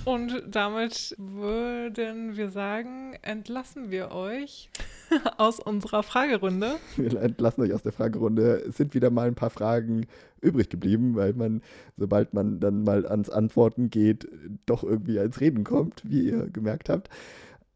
[0.03, 4.69] und damit würden wir sagen, entlassen wir euch
[5.37, 6.75] aus unserer Fragerunde.
[6.97, 8.63] Wir entlassen euch aus der Fragerunde.
[8.67, 10.07] Es sind wieder mal ein paar Fragen
[10.41, 11.61] übrig geblieben, weil man,
[11.97, 14.27] sobald man dann mal ans Antworten geht,
[14.65, 17.09] doch irgendwie ans Reden kommt, wie ihr gemerkt habt.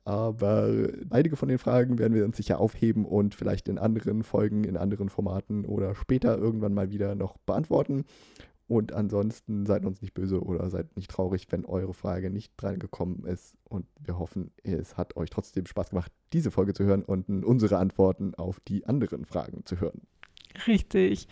[0.09, 0.67] Aber
[1.11, 4.75] einige von den Fragen werden wir uns sicher aufheben und vielleicht in anderen Folgen, in
[4.75, 8.05] anderen Formaten oder später irgendwann mal wieder noch beantworten.
[8.67, 13.23] Und ansonsten seid uns nicht böse oder seid nicht traurig, wenn eure Frage nicht drangekommen
[13.23, 13.53] ist.
[13.65, 17.77] Und wir hoffen, es hat euch trotzdem Spaß gemacht, diese Folge zu hören und unsere
[17.77, 20.01] Antworten auf die anderen Fragen zu hören.
[20.65, 21.27] Richtig.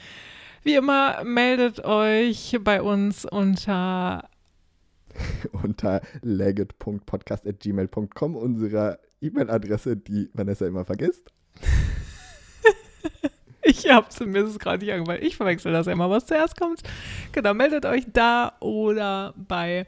[0.62, 4.30] Wie immer, meldet euch bei uns unter
[5.64, 11.32] unter legit.podcast.gmail.com, unserer E-Mail-Adresse, die Vanessa immer vergisst.
[13.64, 15.24] ich hab's, mir ist es gerade nicht angefallen.
[15.24, 16.84] Ich verwechsel das immer, was zuerst kommt.
[17.32, 19.88] Genau, meldet euch da oder bei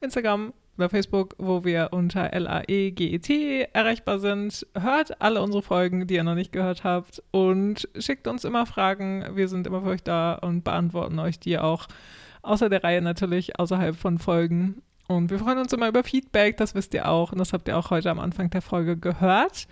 [0.00, 4.66] Instagram oder Facebook, wo wir unter LAEGET erreichbar sind.
[4.78, 9.24] Hört alle unsere Folgen, die ihr noch nicht gehört habt und schickt uns immer Fragen.
[9.34, 11.88] Wir sind immer für euch da und beantworten euch die auch
[12.42, 14.82] außer der Reihe natürlich, außerhalb von Folgen.
[15.08, 17.32] Und wir freuen uns immer über Feedback, das wisst ihr auch.
[17.32, 19.66] Und das habt ihr auch heute am Anfang der Folge gehört.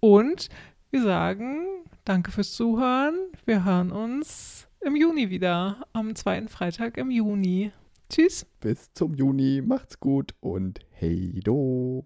[0.00, 0.48] Und
[0.90, 1.66] wir sagen
[2.04, 3.14] danke fürs Zuhören.
[3.44, 7.72] Wir hören uns im Juni wieder, am zweiten Freitag im Juni.
[8.08, 8.46] Tschüss.
[8.60, 9.62] Bis zum Juni.
[9.64, 12.04] Macht's gut und hey do.